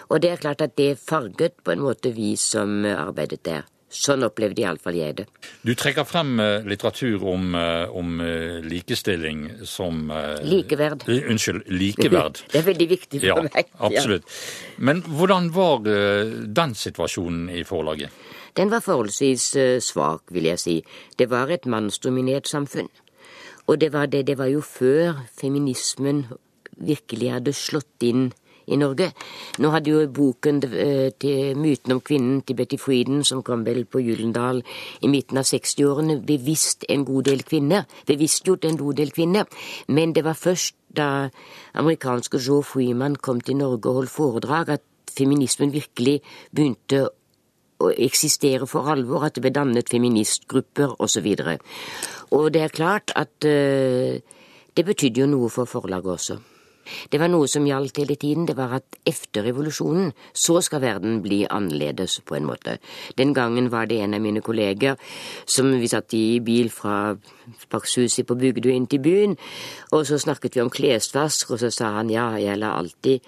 Og 0.09 0.21
det 0.21 0.31
er 0.31 0.41
klart 0.41 0.61
at 0.61 0.75
det 0.77 0.99
farget 0.99 1.61
på 1.63 1.73
en 1.73 1.85
måte 1.85 2.11
vi 2.15 2.35
som 2.39 2.83
arbeidet 2.85 3.43
der. 3.47 3.65
Sånn 3.91 4.23
opplevde 4.23 4.63
iallfall 4.63 4.95
jeg 4.95 5.15
det. 5.17 5.25
Du 5.67 5.73
trekker 5.75 6.05
frem 6.07 6.39
eh, 6.39 6.63
litteratur 6.63 7.25
om, 7.27 7.49
eh, 7.59 7.91
om 7.91 8.21
eh, 8.23 8.61
likestilling 8.63 9.43
som 9.67 10.05
Likeverd. 10.47 11.03
Unnskyld, 11.11 11.67
likeverd. 11.67 12.39
Det 12.53 12.61
er 12.61 12.67
veldig 12.69 12.87
viktig 12.87 13.19
for 13.19 13.27
ja, 13.27 13.35
meg. 13.49 13.73
Absolutt. 13.83 14.37
Men 14.79 15.03
hvordan 15.03 15.51
var 15.55 15.83
den 15.83 16.75
situasjonen 16.75 17.49
i 17.51 17.65
forlaget? 17.67 18.15
Den 18.55 18.71
var 18.71 18.83
forholdsvis 18.83 19.51
svak, 19.83 20.23
vil 20.31 20.47
jeg 20.49 20.59
si. 20.59 20.77
Det 21.19 21.27
var 21.31 21.51
et 21.51 21.67
mannsdominert 21.67 22.47
samfunn. 22.47 22.89
Og 23.67 23.79
det 23.79 23.91
var, 23.93 24.07
det, 24.11 24.25
det 24.27 24.37
var 24.39 24.49
jo 24.51 24.63
før 24.63 25.21
feminismen 25.39 26.25
virkelig 26.85 27.33
hadde 27.35 27.55
slått 27.55 28.07
inn 28.07 28.29
i 28.71 28.77
Norge. 28.79 29.11
Nå 29.61 29.71
hadde 29.73 29.91
jo 29.91 30.01
boken 30.13 30.61
eh, 30.69 31.09
til 31.19 31.57
Myten 31.59 31.95
om 31.95 32.01
kvinnen 32.05 32.41
til 32.45 32.57
Betty 32.59 32.79
Frieden, 32.81 33.23
som 33.27 33.43
kom 33.45 33.65
vel 33.65 33.83
på 33.85 34.01
Gyllendal 34.03 34.61
i 35.01 35.09
midten 35.11 35.41
av 35.41 35.47
60-årene, 35.49 36.19
bevisst 36.25 36.85
en 36.89 37.05
god 37.07 37.29
del 37.31 37.43
kvinner. 37.47 37.87
Bevisstgjort 38.09 38.67
en 38.69 38.79
god 38.79 38.99
del 39.01 39.13
kvinner. 39.15 39.49
Men 39.87 40.13
det 40.15 40.25
var 40.27 40.39
først 40.39 40.77
da 40.91 41.29
amerikanske 41.79 42.41
Joe 42.41 42.63
Freeman 42.67 43.15
kom 43.15 43.41
til 43.41 43.59
Norge 43.61 43.89
og 43.89 44.01
holdt 44.01 44.15
foredrag, 44.15 44.75
at 44.77 45.15
feminismen 45.15 45.73
virkelig 45.73 46.19
begynte 46.51 47.07
å 47.81 47.89
eksistere 47.97 48.67
for 48.69 48.91
alvor, 48.93 49.25
at 49.25 49.35
det 49.35 49.43
ble 49.45 49.53
dannet 49.55 49.89
feministgrupper 49.89 50.93
osv. 51.01 51.31
Og, 51.33 51.41
så 51.41 52.37
og 52.37 52.51
det 52.53 52.61
er 52.67 52.75
klart 52.75 53.13
at 53.17 53.47
uh, 53.47 54.21
det 54.77 54.85
betydde 54.85 55.23
jo 55.23 55.31
noe 55.31 55.49
for 55.49 55.69
forlaget 55.69 56.13
også. 56.13 56.37
Det 57.11 57.19
var 57.21 57.29
noe 57.31 57.47
som 57.49 57.65
gjaldt 57.67 58.01
hele 58.01 58.15
tiden, 58.19 58.47
det 58.49 58.57
var 58.57 58.75
at 58.79 58.97
efter 59.07 59.45
revolusjonen 59.47 60.11
så 60.33 60.59
skal 60.61 60.83
verden 60.83 61.21
bli 61.21 61.43
annerledes, 61.49 62.19
på 62.25 62.35
en 62.37 62.47
måte. 62.49 62.77
Den 63.17 63.33
gangen 63.33 63.71
var 63.71 63.85
det 63.89 64.01
en 64.01 64.17
av 64.17 64.21
mine 64.21 64.41
kolleger 64.41 64.97
som 65.45 65.71
vi 65.79 65.87
satt 65.91 66.13
i 66.17 66.39
bil 66.43 66.71
fra 66.73 67.15
Spakshuset 67.61 68.27
på 68.27 68.37
Bugdø 68.39 68.71
inn 68.73 68.87
til 68.87 69.01
byen, 69.03 69.37
og 69.91 70.05
så 70.07 70.19
snakket 70.21 70.55
vi 70.55 70.65
om 70.65 70.73
klesvask, 70.73 71.51
og 71.51 71.61
så 71.61 71.71
sa 71.73 71.95
han 71.99 72.11
ja, 72.13 72.31
jeg 72.39 72.59
la 72.59 72.75
alltid 72.79 73.19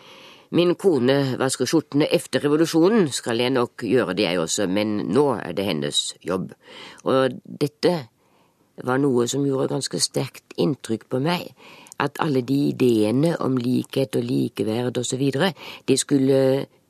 Min 0.54 0.76
kone 0.78 1.34
vasker 1.42 1.66
skjortene 1.66 2.06
efter 2.14 2.44
revolusjonen, 2.44 3.08
skal 3.10 3.40
jeg 3.42 3.56
nok 3.56 3.82
gjøre 3.90 4.14
det 4.14 4.28
jeg 4.28 4.38
også, 4.38 4.68
men 4.70 5.00
nå 5.10 5.24
er 5.40 5.56
det 5.58 5.66
hennes 5.66 6.02
jobb. 6.22 6.52
Og 7.10 7.40
dette 7.42 7.94
var 8.86 9.02
noe 9.02 9.26
som 9.30 9.48
gjorde 9.48 9.72
ganske 9.72 9.98
sterkt 9.98 10.54
inntrykk 10.62 11.08
på 11.10 11.24
meg 11.26 11.50
at 12.04 12.20
alle 12.24 12.44
de 12.46 12.60
ideene 12.72 13.36
om 13.44 13.58
likhet 13.58 14.18
og 14.20 14.26
likeverd 14.28 15.00
osv., 15.02 15.24
de 15.88 15.98
skulle 15.98 16.40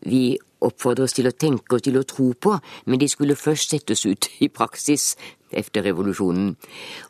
vi 0.03 0.23
oppfordres 0.63 1.15
til 1.15 1.27
å 1.29 1.35
tenke 1.35 1.77
og 1.77 1.85
til 1.85 1.99
å 1.99 2.05
tro 2.07 2.31
på, 2.33 2.55
men 2.87 2.99
de 2.99 3.09
skulle 3.11 3.39
først 3.39 3.75
settes 3.75 4.05
ut 4.07 4.29
i 4.43 4.49
praksis 4.51 5.13
etter 5.53 5.85
revolusjonen. 5.89 6.53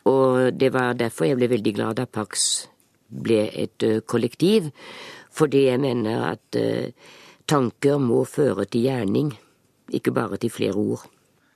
Og 0.10 0.54
det 0.58 0.74
var 0.74 0.98
derfor 1.00 1.30
jeg 1.30 1.40
ble 1.40 1.52
veldig 1.54 1.76
glad 1.78 2.00
da 2.02 2.08
Pax 2.10 2.68
ble 3.14 3.46
et 3.50 3.86
eh, 3.86 4.02
kollektiv, 4.06 4.72
fordi 5.34 5.68
jeg 5.68 5.82
mener 5.82 6.28
at 6.28 6.58
uh, 6.62 7.10
tanker 7.50 7.98
må 7.98 8.20
føre 8.30 8.68
til 8.70 8.86
gjerning, 8.86 9.32
ikke 9.90 10.14
bare 10.14 10.38
til 10.38 10.54
flere 10.54 10.78
ord. 10.78 11.08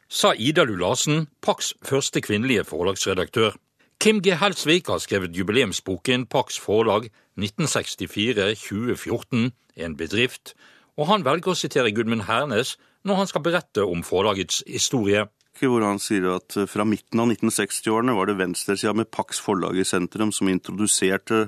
Sa 0.09 0.31
Ida 0.33 0.65
Lulassen, 0.65 1.27
Pax 1.45 1.75
første 1.85 2.23
kvinnelige 2.25 2.65
forlagsredaktør. 2.65 3.53
Kim 3.97 4.19
G. 4.21 4.35
Helsvik 4.37 4.91
har 4.91 4.99
skrevet 5.01 5.33
jubileumsboken 5.33 6.27
Pax 6.29 6.59
forlag 6.61 7.07
1964-2014, 7.41 9.49
en 9.75 9.95
bedrift, 9.97 10.53
og 10.97 11.07
han 11.09 11.25
velger 11.25 11.51
å 11.53 11.55
sitere 11.57 11.91
Gudmund 11.97 12.27
Hernes 12.29 12.75
når 13.01 13.15
han 13.21 13.29
skal 13.31 13.43
berette 13.47 13.81
om 13.81 14.03
forlagets 14.05 14.61
historie. 14.69 15.25
Hvor 15.57 15.81
han 15.81 15.97
sier 15.97 16.29
at 16.35 16.53
eh, 16.61 16.69
fra 16.69 16.85
midten 16.85 17.17
av 17.23 17.27
1960-årene 17.33 18.13
var 18.13 18.29
det 18.29 18.37
venstresida 18.37 18.93
med 18.93 19.09
Pax 19.09 19.41
forlag 19.41 19.79
i 19.81 19.87
sentrum 19.87 20.29
som 20.35 20.49
introduserte 20.51 21.47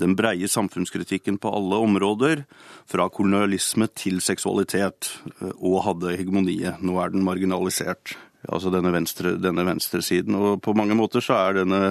den 0.00 0.16
breie 0.16 0.48
samfunnskritikken 0.48 1.36
på 1.38 1.52
alle 1.52 1.76
områder, 1.84 2.48
fra 2.88 3.12
kolonialisme 3.12 3.86
til 3.92 4.24
seksualitet, 4.24 5.20
eh, 5.36 5.52
og 5.60 5.84
hadde 5.84 6.16
hegemoniet. 6.16 6.80
Nå 6.80 6.96
er 7.04 7.12
den 7.12 7.28
marginalisert, 7.28 8.16
altså 8.48 8.72
denne, 8.74 8.92
venstre, 8.94 9.36
denne 9.40 9.64
venstresiden. 9.66 10.36
Og 10.38 10.62
på 10.64 10.74
mange 10.76 10.96
måter 10.98 11.24
så 11.24 11.38
er 11.38 11.60
denne 11.60 11.82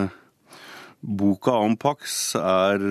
boka 1.04 1.56
om 1.66 1.76
Pax 1.78 2.36
er 2.40 2.84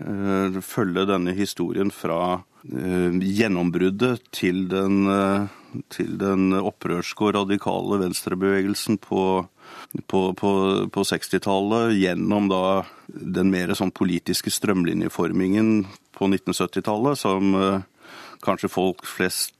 øh, 0.00 0.60
følge 0.64 1.06
denne 1.10 1.34
historien 1.36 1.90
fra 1.92 2.40
øh, 2.64 3.18
gjennombruddet 3.20 4.22
til 4.32 4.66
den, 4.70 5.06
øh, 5.10 5.48
til 5.92 6.16
den 6.20 6.54
opprørske 6.56 7.28
og 7.28 7.34
radikale 7.42 8.00
venstrebevegelsen 8.04 8.98
på 8.98 9.46
på, 10.06 10.32
på, 10.36 10.50
på 10.92 11.02
60-tallet 11.06 11.94
gjennom 11.98 12.48
da 12.50 12.82
den 13.06 13.50
mer 13.52 13.72
sånn 13.78 13.92
politiske 13.94 14.52
strømlinjeformingen 14.52 15.84
på 16.16 16.28
1970-tallet, 16.30 17.20
som 17.20 17.54
kanskje 18.44 18.72
folk 18.72 19.04
flest 19.08 19.56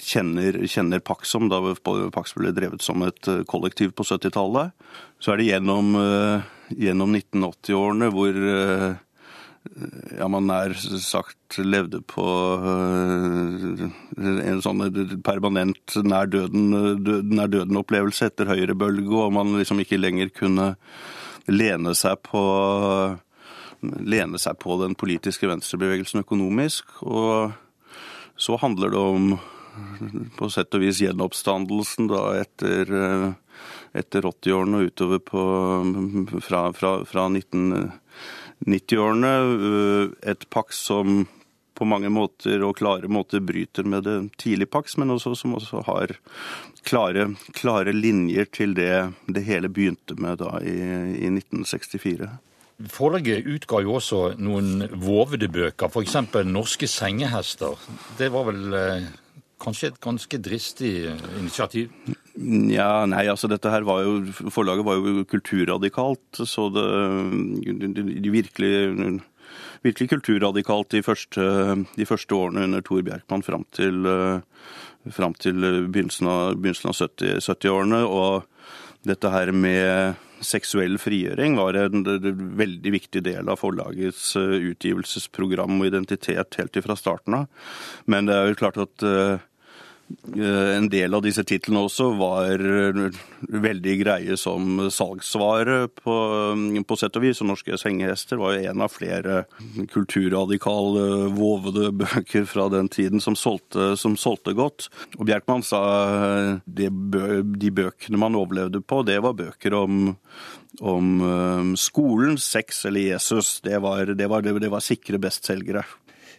kjenner, 0.00 0.62
kjenner 0.70 1.02
Pax 1.04 1.34
som, 1.34 1.50
da 1.52 1.60
Pax 2.14 2.36
ble 2.38 2.52
drevet 2.56 2.84
som 2.84 3.02
et 3.06 3.28
uh, 3.28 3.42
kollektiv 3.48 3.92
på 3.96 4.06
70-tallet. 4.06 4.72
Så 5.20 5.32
er 5.32 5.40
det 5.40 5.50
gjennom, 5.50 5.86
uh, 5.98 6.46
gjennom 6.72 7.16
1980-årene 7.18 8.12
hvor 8.14 8.32
ja, 10.14 10.28
man 10.30 10.46
nær 10.46 10.70
sagt 11.02 11.56
levde 11.58 11.98
på 12.06 12.22
en 14.14 14.60
sånn 14.62 14.84
permanent 15.26 15.96
nær 16.06 16.30
døden-opplevelse 16.30 18.30
etter 18.30 18.52
høyrebølge, 18.52 19.10
og 19.10 19.34
man 19.34 19.56
liksom 19.58 19.82
ikke 19.82 19.98
lenger 19.98 20.30
kunne 20.38 20.68
lene 21.50 21.96
seg 21.98 22.22
på 22.30 22.44
lene 23.82 24.40
seg 24.40 24.58
på 24.62 24.76
den 24.80 24.96
politiske 24.98 25.48
venstrebevegelsen 25.50 26.24
økonomisk. 26.24 26.98
Og 27.04 27.54
så 28.36 28.56
handler 28.60 28.92
det 28.92 29.02
om 29.02 29.28
på 30.38 30.48
sett 30.48 30.72
og 30.76 30.80
vis 30.80 31.02
gjenoppstandelsen 31.04 32.08
da 32.08 32.22
etter, 32.40 32.92
etter 33.92 34.28
80-årene 34.30 34.80
og 34.80 34.88
utover 34.88 35.20
på 35.20 35.42
fra, 36.40 36.62
fra, 36.72 36.92
fra 37.04 37.26
19 37.28 37.92
90-årene. 38.58 39.32
Eh, 39.70 40.30
et 40.30 40.50
Pax 40.50 40.76
som 40.76 41.26
på 41.76 41.84
mange 41.84 42.08
måter 42.08 42.62
og 42.64 42.78
klare 42.78 43.08
måter 43.12 43.42
bryter 43.44 43.84
med 43.84 44.06
det 44.08 44.16
tidlige 44.40 44.70
Pax, 44.72 44.96
men 44.96 45.12
også 45.12 45.34
som 45.36 45.54
også 45.58 45.82
har 45.84 46.14
klare, 46.88 47.28
klare 47.52 47.92
linjer 47.92 48.48
til 48.48 48.72
det 48.78 49.12
det 49.26 49.44
hele 49.44 49.68
begynte 49.68 50.16
med 50.16 50.40
da 50.40 50.56
i, 50.64 50.76
i 51.20 51.28
1964. 51.28 52.30
Forlaget 52.76 53.46
utga 53.48 53.80
jo 53.80 53.94
også 53.96 54.18
noen 54.36 54.84
vovede 55.00 55.48
bøker, 55.48 55.88
f.eks. 55.88 56.16
'Norske 56.44 56.86
sengehester'. 56.86 57.78
Det 58.18 58.28
var 58.32 58.44
vel 58.50 58.74
eh, 58.76 59.06
kanskje 59.60 59.88
et 59.88 60.00
ganske 60.00 60.38
dristig 60.44 60.92
initiativ? 61.40 61.88
Ja, 62.36 63.06
nei, 63.08 63.24
altså 63.32 63.48
dette 63.48 63.72
her 63.72 63.86
var 63.88 64.02
jo 64.04 64.50
Forlaget 64.52 64.84
var 64.84 65.00
jo 65.00 65.24
kulturradikalt, 65.24 66.42
så 66.44 66.68
det 66.68 66.84
de 68.20 68.34
virkelig 68.34 69.22
virkelig 69.82 70.10
kulturradikalt 70.10 70.90
de 70.92 71.02
første, 71.02 71.40
de 71.96 72.06
første 72.06 72.34
årene 72.34 72.66
under 72.68 72.84
Tor 72.84 73.00
Bjerkman 73.06 73.42
fram 73.42 73.64
til, 73.72 74.04
fram 75.10 75.34
til 75.34 75.64
begynnelsen 75.88 76.28
av, 76.28 76.52
av 76.52 76.96
70-årene. 77.00 78.02
70 78.04 78.04
og 78.04 78.44
dette 79.06 79.30
her 79.30 79.52
med 79.54 80.25
seksuell 80.44 80.98
frigjøring 81.00 81.56
var 81.58 81.78
en, 81.80 82.04
veldig 82.58 82.92
viktig 82.92 83.22
del 83.24 83.48
av 83.48 83.60
forlagets 83.62 84.34
utgivelsesprogram 84.36 85.80
og 85.80 85.88
identitet 85.88 86.58
helt 86.60 86.80
fra 86.84 86.96
starten 86.98 87.40
av. 87.40 87.70
Men 88.10 88.28
det 88.28 88.36
er 88.36 88.50
jo 88.50 88.58
klart 88.60 88.80
at 88.82 89.06
Eh, 89.06 89.38
en 90.36 90.88
del 90.90 91.14
av 91.14 91.22
disse 91.24 91.42
titlene 91.46 91.80
også 91.86 92.08
var 92.18 92.62
eh, 92.62 92.98
veldig 93.62 93.94
greie 94.02 94.36
som 94.38 94.86
salgsvare, 94.92 95.88
på, 95.98 96.16
mm, 96.54 96.84
på 96.86 96.98
sett 96.98 97.16
og 97.18 97.24
vis. 97.24 97.40
Og 97.42 97.50
'Norske 97.50 97.78
sengehester' 97.80 98.38
var 98.38 98.54
jo 98.54 98.70
en 98.70 98.84
av 98.86 98.92
flere 98.94 99.44
kulturradikale, 99.94 101.30
vovede 101.34 101.90
bøker 102.02 102.46
fra 102.46 102.68
den 102.70 102.90
tiden 102.92 103.22
som 103.22 103.38
solgte, 103.38 103.96
som 103.98 104.16
solgte 104.16 104.54
godt. 104.54 104.88
Og 105.18 105.26
Bjerkmann 105.26 105.66
sa 105.66 105.82
eh, 106.66 106.90
bø, 106.90 107.42
de 107.42 107.70
bøkene 107.70 108.20
man 108.20 108.38
overlevde 108.38 108.82
på, 108.82 109.02
det 109.06 109.18
var 109.22 109.38
bøker 109.38 109.74
om, 109.74 110.16
om 110.80 111.74
skolen, 111.78 112.38
sex 112.38 112.84
eller 112.86 113.12
Jesus. 113.14 113.60
Det 113.64 113.78
var, 113.82 114.14
det 114.14 114.30
var, 114.30 114.42
det 114.42 114.70
var 114.70 114.84
sikre 114.84 115.18
bestselgere. 115.18 115.82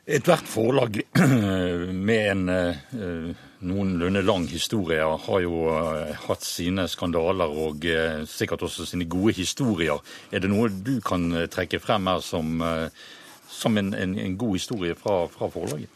Ethvert 0.07 0.47
forlag 0.47 1.01
med 2.07 2.31
en 2.31 3.35
noenlunde 3.65 4.21
lang 4.21 4.45
historie 4.49 5.01
har 5.01 5.41
jo 5.41 5.67
uh, 5.71 6.13
hatt 6.27 6.45
sine 6.45 6.87
skandaler 6.89 7.49
og 7.49 7.85
uh, 7.89 8.23
sikkert 8.29 8.65
også 8.67 8.85
sine 8.85 9.07
gode 9.09 9.33
historier. 9.37 9.97
Er 10.31 10.43
det 10.43 10.51
noe 10.51 10.69
du 10.69 10.97
kan 11.05 11.25
uh, 11.33 11.45
trekke 11.49 11.79
frem 11.81 12.09
her 12.11 12.21
som, 12.25 12.61
som 13.49 13.77
en, 13.77 13.93
en, 13.93 14.17
en, 14.19 14.37
god 14.37 14.57
historie 14.59 14.95
fra, 14.95 15.25
fra 15.31 15.49
forlaget? 15.49 15.89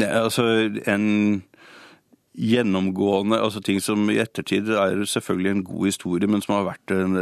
Ne, 0.00 0.06
altså 0.06 0.44
en 0.86 1.42
gjennomgående 2.38 3.40
altså 3.42 3.60
Ting 3.64 3.80
som 3.82 4.04
i 4.12 4.20
ettertid 4.22 4.68
er 4.70 5.02
selvfølgelig 5.08 5.50
en 5.50 5.64
god 5.66 5.88
historie, 5.90 6.28
men 6.30 6.42
som 6.44 6.54
har 6.56 6.68
vært 6.68 6.94
en, 6.94 7.16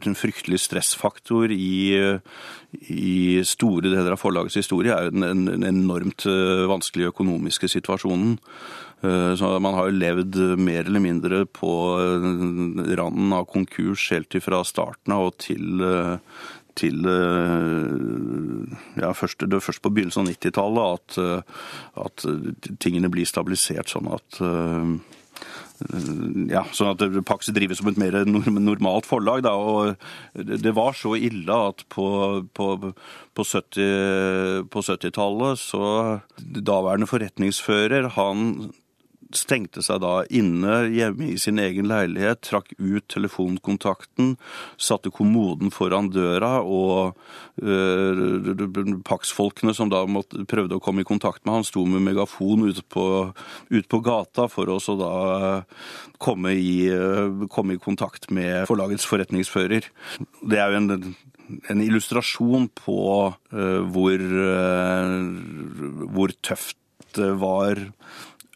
en 0.00 0.18
fryktelig 0.18 0.58
stressfaktor 0.64 1.52
i, 1.54 2.00
i, 2.90 3.18
store 3.46 3.86
deler 3.92 4.16
av 4.16 4.20
forlagets 4.20 4.58
historie, 4.58 4.94
er 4.94 5.14
den, 5.14 5.46
den 5.46 5.68
enormt 5.68 6.26
eh, 6.26 6.66
vanskelige 6.70 7.14
økonomiske 7.14 7.70
situasjonen. 7.70 8.34
Eh, 9.06 9.32
så 9.38 9.52
Man 9.62 9.78
har 9.78 9.88
jo 9.88 10.00
levd 10.00 10.40
mer 10.58 10.82
eller 10.84 11.04
mindre 11.06 11.44
på 11.46 11.72
eh, 12.02 12.28
randen 12.98 13.32
av 13.36 13.46
konkurs 13.52 14.08
helt 14.10 14.34
fra 14.42 14.64
starten 14.66 15.14
av 15.14 15.30
og 15.30 15.38
til, 15.46 15.86
til 16.76 17.06
eh, 17.10 18.78
ja, 19.02 19.12
først, 19.16 19.44
det 19.44 19.58
var 19.58 19.64
først 19.64 19.82
på 19.84 19.92
begynnelsen 19.96 20.26
av 20.26 20.32
90-tallet 20.32 20.96
at, 20.96 21.08
eh, 21.22 21.40
at, 22.06 22.16
tingene 22.82 23.12
blir 23.12 23.28
stabilisert 23.28 23.88
sånn 23.92 24.10
at 24.12 24.40
eh, 24.44 24.90
ja, 26.48 26.62
sånn 26.72 26.94
at 26.94 27.02
Pax 27.28 27.50
drives 27.52 27.82
som 27.82 27.90
et 27.90 27.98
mer 28.00 28.14
normalt 28.24 29.04
forlag. 29.04 29.42
Da, 29.44 29.52
og 29.52 30.00
Det 30.32 30.72
var 30.76 30.96
så 30.96 31.12
ille 31.20 31.52
at 31.52 31.84
på, 31.92 32.06
på, 32.56 32.66
på 33.36 33.42
70-tallet 33.44 34.72
70 34.72 35.60
så 35.60 35.84
Daværende 36.40 37.08
forretningsfører 37.10 38.08
han 38.16 38.72
stengte 39.34 39.82
seg 39.84 40.00
da 40.04 40.20
inne 40.30 40.86
hjemme 40.92 41.30
i 41.32 41.38
sin 41.40 41.60
egen 41.62 41.88
leilighet, 41.90 42.42
trakk 42.46 42.72
ut 42.78 43.06
telefonkontakten, 43.12 44.34
satte 44.78 45.12
kommoden 45.14 45.72
foran 45.74 46.10
døra, 46.14 46.60
og 46.62 47.16
øh, 47.62 49.00
Pax-folkene 49.06 49.74
som 49.76 49.90
da 49.92 50.04
måtte, 50.10 50.44
prøvde 50.48 50.78
å 50.78 50.82
komme 50.82 51.02
i 51.02 51.08
kontakt 51.08 51.44
med 51.44 51.58
han, 51.58 51.68
sto 51.68 51.84
med 51.88 52.04
megafon 52.06 52.66
ute 52.68 52.84
på, 52.86 53.06
ut 53.70 53.88
på 53.88 54.02
gata 54.04 54.48
for 54.52 54.70
å 54.72 54.80
da 54.96 55.14
komme 56.22 56.54
i, 56.56 56.88
øh, 56.92 57.46
komme 57.52 57.76
i 57.76 57.82
kontakt 57.82 58.30
med 58.30 58.66
forlagets 58.70 59.08
forretningsfører. 59.08 59.90
Det 60.46 60.60
er 60.60 60.72
jo 60.72 60.82
en 60.82 61.16
en 61.70 61.82
illustrasjon 61.82 62.68
på 62.74 63.00
uh, 63.30 63.82
hvor, 63.94 64.22
uh, 64.22 65.20
hvor 66.14 66.34
tøft 66.42 66.78
det 67.16 67.32
var 67.40 67.80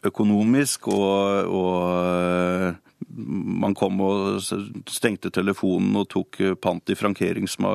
økonomisk 0.07 0.87
og, 0.91 1.51
og 1.51 2.75
man 3.61 3.75
kom 3.77 3.99
og 4.05 4.41
stengte 4.89 5.31
telefonen 5.33 5.95
og 5.99 6.07
tok 6.11 6.39
pant 6.63 6.89
i 6.89 6.97
frankeringsma 6.97 7.73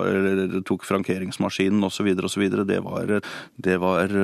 frankeringsmaskinen 0.87 1.85
osv. 1.87 2.13
osv. 2.25 2.47
Det, 2.67 3.21
det 3.57 3.77
var 3.83 4.15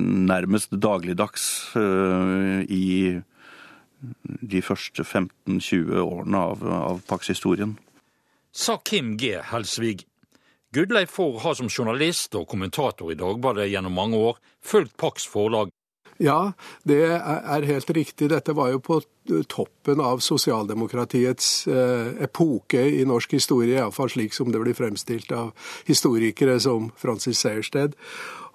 nærmest 0.00 0.74
dagligdags 0.80 1.74
i 2.68 3.20
de 4.24 4.62
første 4.64 5.04
15-20 5.04 5.98
årene 6.00 6.44
av, 6.52 6.62
av 6.64 7.02
Pax-historien. 7.08 7.76
Sa 8.52 8.78
Kim 8.84 9.16
G. 9.20 9.36
Helsvig. 9.52 10.06
Gudleif 10.72 11.10
Fohr 11.10 11.40
har 11.42 11.56
som 11.58 11.68
journalist 11.68 12.34
og 12.38 12.48
kommentator 12.50 13.10
i 13.10 13.18
Dagbladet 13.18 13.68
gjennom 13.72 13.96
mange 13.98 14.18
år 14.18 14.38
fulgt 14.62 14.96
Pax 15.00 15.26
forlag. 15.28 15.72
Ja, 16.20 16.52
det 16.84 17.00
er 17.16 17.64
helt 17.64 17.90
riktig. 17.96 18.28
Dette 18.28 18.52
var 18.52 18.68
jo 18.74 18.80
på 18.84 18.98
toppen 19.48 20.02
av 20.04 20.20
sosialdemokratiets 20.20 21.48
eh, 21.70 22.10
epoke 22.26 22.82
i 22.92 23.06
norsk 23.08 23.38
historie, 23.38 23.78
iallfall 23.78 24.12
slik 24.12 24.36
som 24.36 24.52
det 24.52 24.60
blir 24.60 24.76
fremstilt 24.76 25.32
av 25.32 25.54
historikere 25.88 26.58
som 26.60 26.90
Francis 27.00 27.40
Sejersted. 27.40 27.96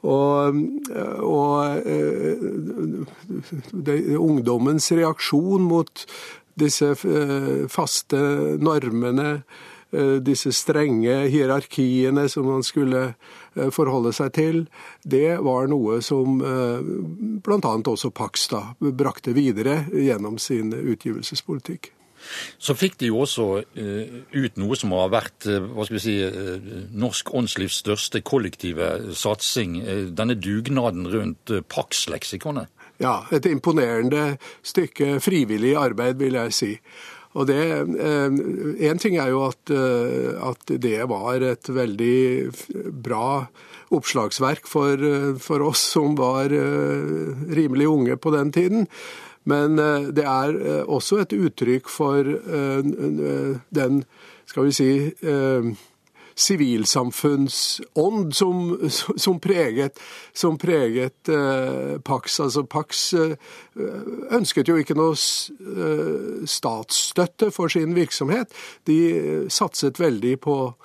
Og, 0.05 0.61
og 1.25 1.89
eh, 1.89 2.45
det, 3.73 3.97
ungdommens 4.13 4.91
reaksjon 4.93 5.65
mot 5.65 6.05
disse 6.61 6.93
eh, 6.93 7.65
faste 7.71 8.19
normene 8.61 9.39
disse 10.25 10.51
strenge 10.55 11.25
hierarkiene 11.31 12.27
som 12.31 12.47
man 12.49 12.63
skulle 12.65 13.03
eh, 13.55 13.69
forholde 13.73 14.13
seg 14.15 14.33
til, 14.37 14.63
det 15.03 15.37
var 15.45 15.69
noe 15.71 16.01
som 16.05 16.39
eh, 16.41 16.87
bl.a. 17.45 17.75
også 17.91 18.11
Pax 18.15 18.49
brakte 18.79 19.35
videre 19.35 19.83
gjennom 19.93 20.39
sin 20.41 20.73
utgivelsespolitikk. 20.73 21.91
Så 22.57 22.73
fikk 22.73 22.95
de 22.97 23.11
jo 23.11 23.19
også 23.21 23.43
ut 23.69 24.55
noe 24.57 24.77
som 24.79 24.95
har 24.97 25.11
vært 25.13 25.45
hva 25.45 25.83
skal 25.85 25.97
vi 25.99 26.01
si, 26.01 26.15
norsk 26.97 27.29
åndslivs 27.37 27.83
største 27.83 28.23
kollektive 28.25 29.13
satsing. 29.13 29.75
Denne 30.17 30.33
dugnaden 30.33 31.05
rundt 31.13 31.53
Pax-leksikonet. 31.69 32.71
Ja, 32.97 33.25
et 33.31 33.45
imponerende 33.45 34.37
stykke 34.63 35.19
frivillig 35.19 35.75
arbeid, 35.77 36.17
vil 36.17 36.37
jeg 36.39 36.55
si. 36.55 36.71
Og 37.35 37.47
det, 37.49 37.61
eh, 37.99 38.97
ting 38.97 39.17
er 39.19 39.29
jo 39.33 39.43
at, 39.49 39.71
eh, 39.71 40.35
at, 40.39 40.71
det 40.79 41.03
var 41.11 41.43
et 41.43 41.67
veldig 41.67 42.51
bra 43.03 43.47
oppslagsverk 43.91 44.67
for, 44.67 44.93
eh, 44.95 45.35
for, 45.35 45.61
oss 45.61 45.83
som 45.95 46.15
var 46.15 46.49
rimelig 46.49 47.87
unge 47.87 48.17
på 48.17 48.31
den 48.31 48.51
tiden. 48.51 48.87
Men 49.45 49.75
det 49.75 50.23
er 50.25 50.85
også 50.89 51.19
et 51.21 51.33
uttrykk 51.37 51.87
for 51.87 52.23
den, 53.69 53.99
skal 54.49 54.65
vi 54.65 54.71
si 54.73 54.89
sivilsamfunnsånd 56.35 58.35
som, 58.35 58.89
som, 59.17 59.39
preget, 59.39 59.99
som 60.33 60.57
preget 60.57 61.29
eh, 61.29 61.99
Pax. 61.99 62.39
Altså 62.39 62.63
Pax 62.63 63.13
eh, 63.13 63.31
ønsket 64.35 64.67
jo 64.67 64.75
ikke 64.81 64.97
noe 64.99 65.15
eh, 65.15 66.43
statsstøtte 66.49 67.51
for 67.55 67.67
sin 67.71 67.95
virksomhet. 67.95 68.51
De 68.87 69.47
satset 69.49 69.99
veldig 69.99 70.39
på 70.43 70.75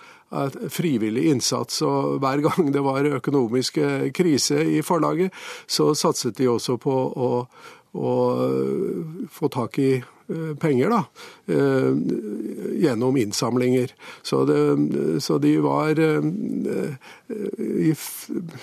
frivillig 0.71 1.25
innsats. 1.33 1.83
Og 1.83 2.21
hver 2.23 2.39
gang 2.45 2.71
det 2.71 2.83
var 2.87 3.03
økonomiske 3.19 4.13
krise 4.15 4.63
i 4.63 4.79
forlaget, 4.87 5.35
så 5.67 5.91
satset 5.99 6.39
de 6.39 6.47
også 6.49 6.77
på 6.79 6.95
å, 6.95 7.49
å 7.97 8.15
få 9.31 9.51
tak 9.53 9.79
i 9.83 9.93
Eh, 10.31 10.55
penger, 10.55 10.91
da, 10.91 11.05
eh, 11.47 11.95
gjennom 12.83 13.17
innsamlinger. 13.17 13.95
Så, 14.23 14.45
det, 14.45 15.21
så 15.21 15.39
de 15.39 15.57
var 15.59 15.99
eh, 15.99 16.23
i, 17.59 17.95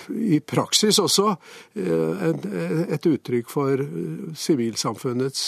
i 0.08 0.40
praksis 0.40 0.98
også 0.98 1.34
et, 1.76 3.06
uttrykk 3.06 3.52
for 3.52 3.84
sivilsamfunnets 4.32 5.44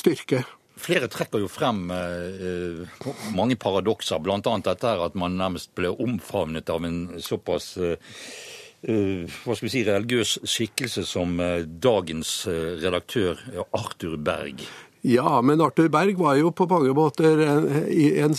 styrke. 0.00 0.42
Flere 0.76 1.06
trekker 1.08 1.44
jo 1.44 1.48
frem 1.48 1.86
eh, 1.94 2.98
mange 3.38 3.54
paradokser, 3.60 4.18
bl.a. 4.24 4.42
dette 4.66 4.98
at 5.06 5.14
man 5.14 5.38
nærmest 5.38 5.70
ble 5.78 5.94
omfavnet 5.94 6.74
av 6.74 6.84
en 6.90 7.00
såpass 7.22 7.76
eh, 7.78 7.94
Eh, 7.96 8.55
hva 8.86 9.54
skal 9.56 9.66
vi 9.66 9.72
si, 9.72 9.84
religiøs 9.86 10.36
skikkelse 10.46 11.02
som 11.08 11.40
eh, 11.42 11.64
dagens 11.66 12.46
eh, 12.50 12.76
redaktør 12.82 13.40
Arthur 13.74 14.16
Berg. 14.16 14.62
Ja, 15.06 15.40
men 15.42 15.60
Arthur 15.62 15.88
Berg 15.90 16.18
var 16.18 16.36
jo 16.38 16.52
på 16.54 16.66
mange 16.70 16.94
måter 16.94 17.42
i 17.90 18.08
en 18.18 18.34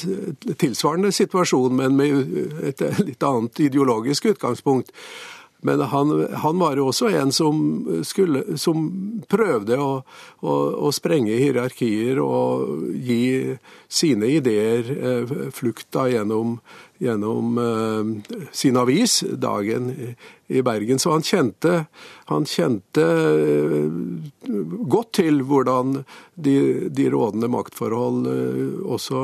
tilsvarende 0.60 1.14
situasjon, 1.16 1.76
men 1.80 1.96
med 1.96 2.64
et 2.68 2.84
litt 3.06 3.24
annet 3.24 3.62
ideologisk 3.70 4.28
utgangspunkt. 4.34 4.92
Men 5.64 5.82
han, 5.90 6.12
han, 6.44 6.60
var 6.60 6.76
jo 6.78 6.90
også 6.92 7.10
en 7.18 7.32
som, 7.34 7.62
skulle, 8.06 8.44
som 8.62 8.84
prøvde 9.32 9.80
å, 9.82 9.94
å, 10.44 10.58
å, 10.86 10.92
sprenge 10.94 11.40
hierarkier 11.40 12.20
og 12.22 12.92
gi 12.94 13.56
sine 13.90 14.30
ideer 14.38 14.92
flukta 15.56 16.06
gjennom, 16.12 16.60
gjennom 16.98 17.58
eh, 17.58 18.32
sin 18.52 18.78
avis, 18.78 19.24
Dagen 19.34 20.16
i 20.48 20.62
Bergen. 20.62 21.00
Så 21.00 21.12
han 21.12 21.26
kjente, 21.26 21.86
han 22.26 22.46
kjente 22.46 23.04
eh, 23.04 23.88
godt 24.88 25.12
til 25.20 25.42
hvordan 25.48 26.02
de, 26.36 26.58
de 26.90 27.08
rådende 27.14 27.50
maktforhold 27.52 28.30
eh, 28.32 28.78
også 28.88 29.24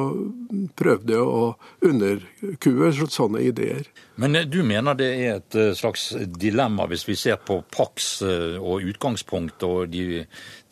prøvde 0.78 1.20
å 1.22 1.54
underkue 1.86 2.94
sånne 2.94 3.44
ideer. 3.48 3.88
Men 4.22 4.38
du 4.46 4.60
mener 4.62 4.94
det 4.98 5.10
er 5.26 5.40
et 5.40 5.56
slags 5.78 6.12
dilemma 6.38 6.86
hvis 6.92 7.08
vi 7.08 7.16
ser 7.18 7.40
på 7.42 7.64
Pax 7.74 8.20
og 8.22 8.86
utgangspunkt 8.86 9.66
og 9.66 9.90
de, 9.90 10.22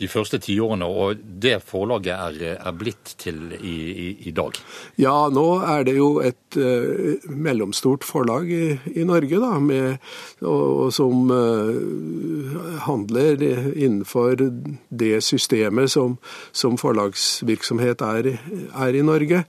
de 0.02 0.10
første 0.10 0.40
tiårene, 0.42 0.88
og 0.88 1.22
det 1.22 1.60
forlaget 1.66 2.14
er, 2.16 2.56
er 2.58 2.78
blitt 2.78 3.14
til 3.22 3.54
i, 3.60 3.76
i, 3.92 4.08
i, 4.30 4.34
dag? 4.36 4.58
Ja, 5.02 5.14
nå 5.34 5.46
er 5.62 5.86
det 5.88 5.96
jo 6.00 6.10
et 6.26 6.58
uh, 6.58 7.28
mellomstort 7.30 8.06
forlag 8.08 8.50
i, 8.50 8.64
i 8.96 9.06
Norge, 9.08 9.42
da, 9.44 9.52
med, 9.62 10.02
og, 10.42 10.64
og 10.88 10.96
som 10.96 11.30
uh, 11.30 12.58
handler 12.88 13.46
innenfor 13.76 14.42
det 14.90 15.14
systemet 15.26 15.94
som, 15.94 16.18
som 16.52 16.80
forlagsvirksomhet 16.82 18.02
er, 18.08 18.34
er 18.72 18.98
i 18.98 19.06
Norge. 19.06 19.46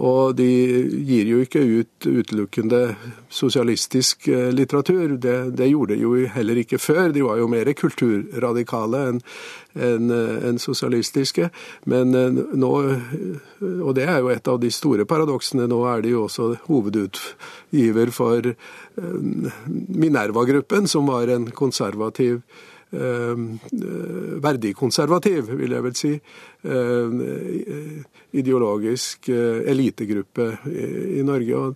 Og 0.00 0.32
de 0.38 0.48
gir 1.04 1.28
jo 1.28 1.42
ikke 1.44 1.60
ut 1.60 2.06
utelukkende 2.08 2.94
sosialistisk 3.28 4.28
eh, 4.32 4.48
litteratur. 4.54 5.18
Det, 5.20 5.34
det, 5.58 5.68
gjorde 5.68 5.98
de 5.98 6.06
jo 6.06 6.14
heller 6.32 6.62
ikke 6.62 6.80
før. 6.80 7.10
De 7.12 7.24
var 7.26 7.40
jo 7.40 7.50
mer 7.52 7.68
kulturradikale 7.76 9.02
enn 9.10 9.20
en, 9.76 10.08
en 10.48 10.58
sosialistiske. 10.58 11.50
Men 11.92 12.16
eh, 12.16 12.40
nå, 12.56 12.72
og 13.60 13.92
det 13.98 14.08
er 14.08 14.22
jo 14.24 14.32
et 14.32 14.48
av 14.48 14.62
de 14.62 14.72
store 14.72 15.04
paradoksene, 15.04 15.68
nå 15.68 15.84
er 15.92 16.06
de 16.06 16.16
jo 16.16 16.24
også 16.30 16.54
hovedutgiver 16.70 18.16
for 18.16 18.50
eh, 18.54 19.54
Minerva-gruppen, 19.68 20.88
som 20.88 21.12
var 21.12 21.28
en 21.28 21.50
konservativ 21.52 22.40
Eh, 22.40 22.66
verdikonservativ, 22.90 25.52
vil 25.60 25.72
jeg 25.76 25.84
vel 25.84 25.96
si. 25.98 26.12
Eh, 26.60 27.08
ideologisk 28.36 29.28
eh, 29.32 29.70
elitegruppe 29.70 30.46
i 30.66 31.22
Norge. 31.26 31.54
og 31.56 31.74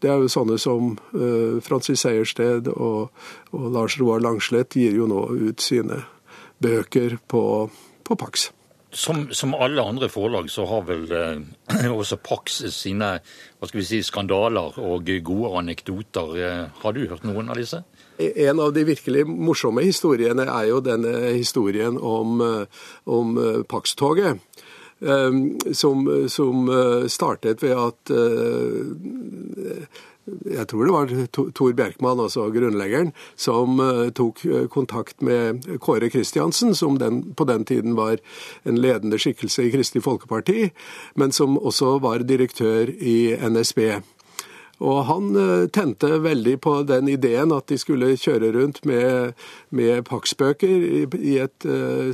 Det 0.00 0.08
er 0.10 0.16
jo 0.20 0.28
sånne 0.30 0.58
som 0.60 0.98
Francis 1.64 2.00
Sejersted 2.04 2.68
og, 2.70 3.10
og 3.50 3.64
Lars 3.74 3.98
Roar 4.00 4.20
Langslett 4.22 4.76
gir 4.78 4.92
jo 4.94 5.06
nå 5.10 5.20
ut 5.50 5.60
sine 5.60 6.04
bøker 6.60 7.18
på, 7.26 7.70
på 8.04 8.16
Pax. 8.16 8.50
Som, 8.92 9.28
som, 9.30 9.54
alle 9.54 9.82
andre 9.82 10.08
forlag 10.10 10.50
så 10.50 10.64
har 10.66 10.82
vel 10.88 11.04
eh, 11.14 11.42
også 12.00 12.18
Pax 12.22 12.62
sine 12.74 13.16
hva 13.20 13.68
skal 13.68 13.82
vi 13.82 13.86
si, 13.86 14.02
skandaler 14.04 14.78
og 14.80 15.10
gode 15.24 15.50
anekdoter. 15.60 16.70
Har 16.80 16.96
du 16.96 17.02
hørt 17.10 17.26
noen 17.28 17.52
av 17.52 17.58
disse? 17.60 17.82
En 18.20 18.60
av 18.60 18.72
de 18.76 18.84
virkelig 18.84 19.24
morsomme 19.28 19.84
historiene 19.84 20.44
er 20.44 20.68
jo 20.68 20.80
denne 20.84 21.32
historien 21.32 21.96
om, 21.96 22.40
eh, 22.44 22.82
om 23.08 23.38
eh, 23.38 23.62
Pax-toget. 23.68 24.40
Eh, 25.00 25.38
som, 25.72 26.04
som, 26.28 26.68
startet 27.08 27.62
ved 27.64 27.72
at 27.72 28.12
jeg 30.44 30.66
tror 30.70 30.84
det 30.86 30.94
var 30.94 31.52
Tor 31.56 31.74
Bjerkman, 31.76 32.20
altså 32.20 32.48
grunnleggeren, 32.54 33.12
som 33.36 33.80
tok 34.16 34.42
kontakt 34.72 35.22
med 35.24 35.66
Kåre 35.82 36.10
Kristiansen, 36.12 36.74
som 36.74 36.98
den, 37.00 37.22
på 37.34 37.46
den 37.48 37.64
tiden 37.68 37.96
var 37.98 38.20
en 38.64 38.80
ledende 38.80 39.18
skikkelse 39.20 39.66
i 39.66 39.74
Kristelig 39.74 40.04
Folkeparti, 40.06 40.70
men 41.14 41.32
som 41.32 41.58
også 41.58 41.98
var 42.02 42.24
direktør 42.26 42.90
i 42.90 43.36
NSB. 43.36 44.00
Og 44.80 45.02
han 45.10 45.26
tente 45.76 46.08
veldig 46.24 46.54
på 46.64 46.78
den 46.88 47.10
ideen 47.12 47.52
at 47.52 47.68
de 47.68 47.76
skulle 47.80 48.14
kjøre 48.16 48.48
rundt 48.56 48.80
med, 48.88 49.34
med 49.76 50.06
Pax-bøker 50.08 50.86
i, 50.86 51.02
i 51.20 51.36
et 51.42 51.66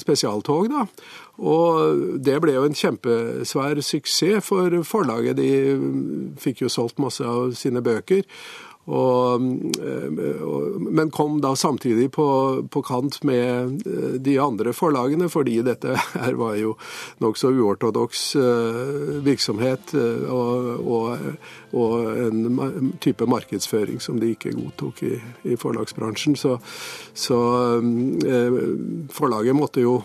spesialtog. 0.02 0.66
da. 0.72 0.86
Og 1.38 2.18
det 2.26 2.40
ble 2.42 2.56
jo 2.56 2.64
en 2.66 2.74
kjempesvær 2.74 3.78
suksess 3.84 4.44
for 4.48 4.80
forlaget. 4.88 5.38
De 5.38 6.34
fikk 6.40 6.64
jo 6.64 6.72
solgt 6.72 6.98
masse 7.02 7.24
av 7.24 7.52
sine 7.54 7.84
bøker. 7.84 8.24
Og, 8.86 9.42
men 10.78 11.10
kom 11.10 11.40
da 11.42 11.56
samtidig 11.56 12.12
på, 12.14 12.26
på, 12.70 12.82
kant 12.86 13.18
med 13.26 13.82
eh, 13.86 14.12
de 14.22 14.36
andre 14.38 14.70
forlagene, 14.76 15.26
fordi 15.30 15.58
dette 15.66 15.96
her 16.22 16.36
var 16.38 16.54
jo 16.60 16.76
nokså 17.22 17.50
uortodoks 17.50 18.22
eh, 18.38 19.16
virksomhet 19.26 19.94
eh, 19.98 20.30
og, 20.30 20.86
og, 20.86 21.24
og, 21.72 21.96
en 22.28 22.92
type 23.02 23.26
markedsføring 23.26 23.98
som 24.02 24.20
de 24.22 24.30
ikke 24.36 24.54
godtok 24.54 25.02
i, 25.08 25.16
i 25.50 25.58
forlagsbransjen. 25.58 26.36
Så, 26.38 26.54
så, 27.14 27.38
forlaget 29.16 29.56
måtte 29.56 29.82
jo 29.82 29.96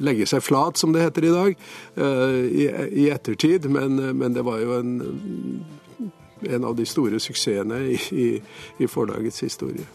legge 0.00 0.26
seg 0.28 0.42
flat, 0.44 0.80
som 0.80 0.94
det 0.94 1.04
heter 1.04 1.26
i 1.26 1.32
dag, 1.34 1.60
i, 2.00 2.66
i 3.04 3.06
ettertid, 3.12 3.68
men, 3.72 3.98
men 4.16 4.36
det 4.36 4.44
var 4.46 4.60
jo 4.62 4.76
en 4.78 4.94
en 6.48 6.64
av 6.64 6.76
de 6.76 6.86
store 6.86 7.20
suksessene 7.20 7.82
i, 7.90 7.98
i, 8.12 8.28
i 8.78 8.86
forlagets 8.86 9.40
historie. 9.40 9.86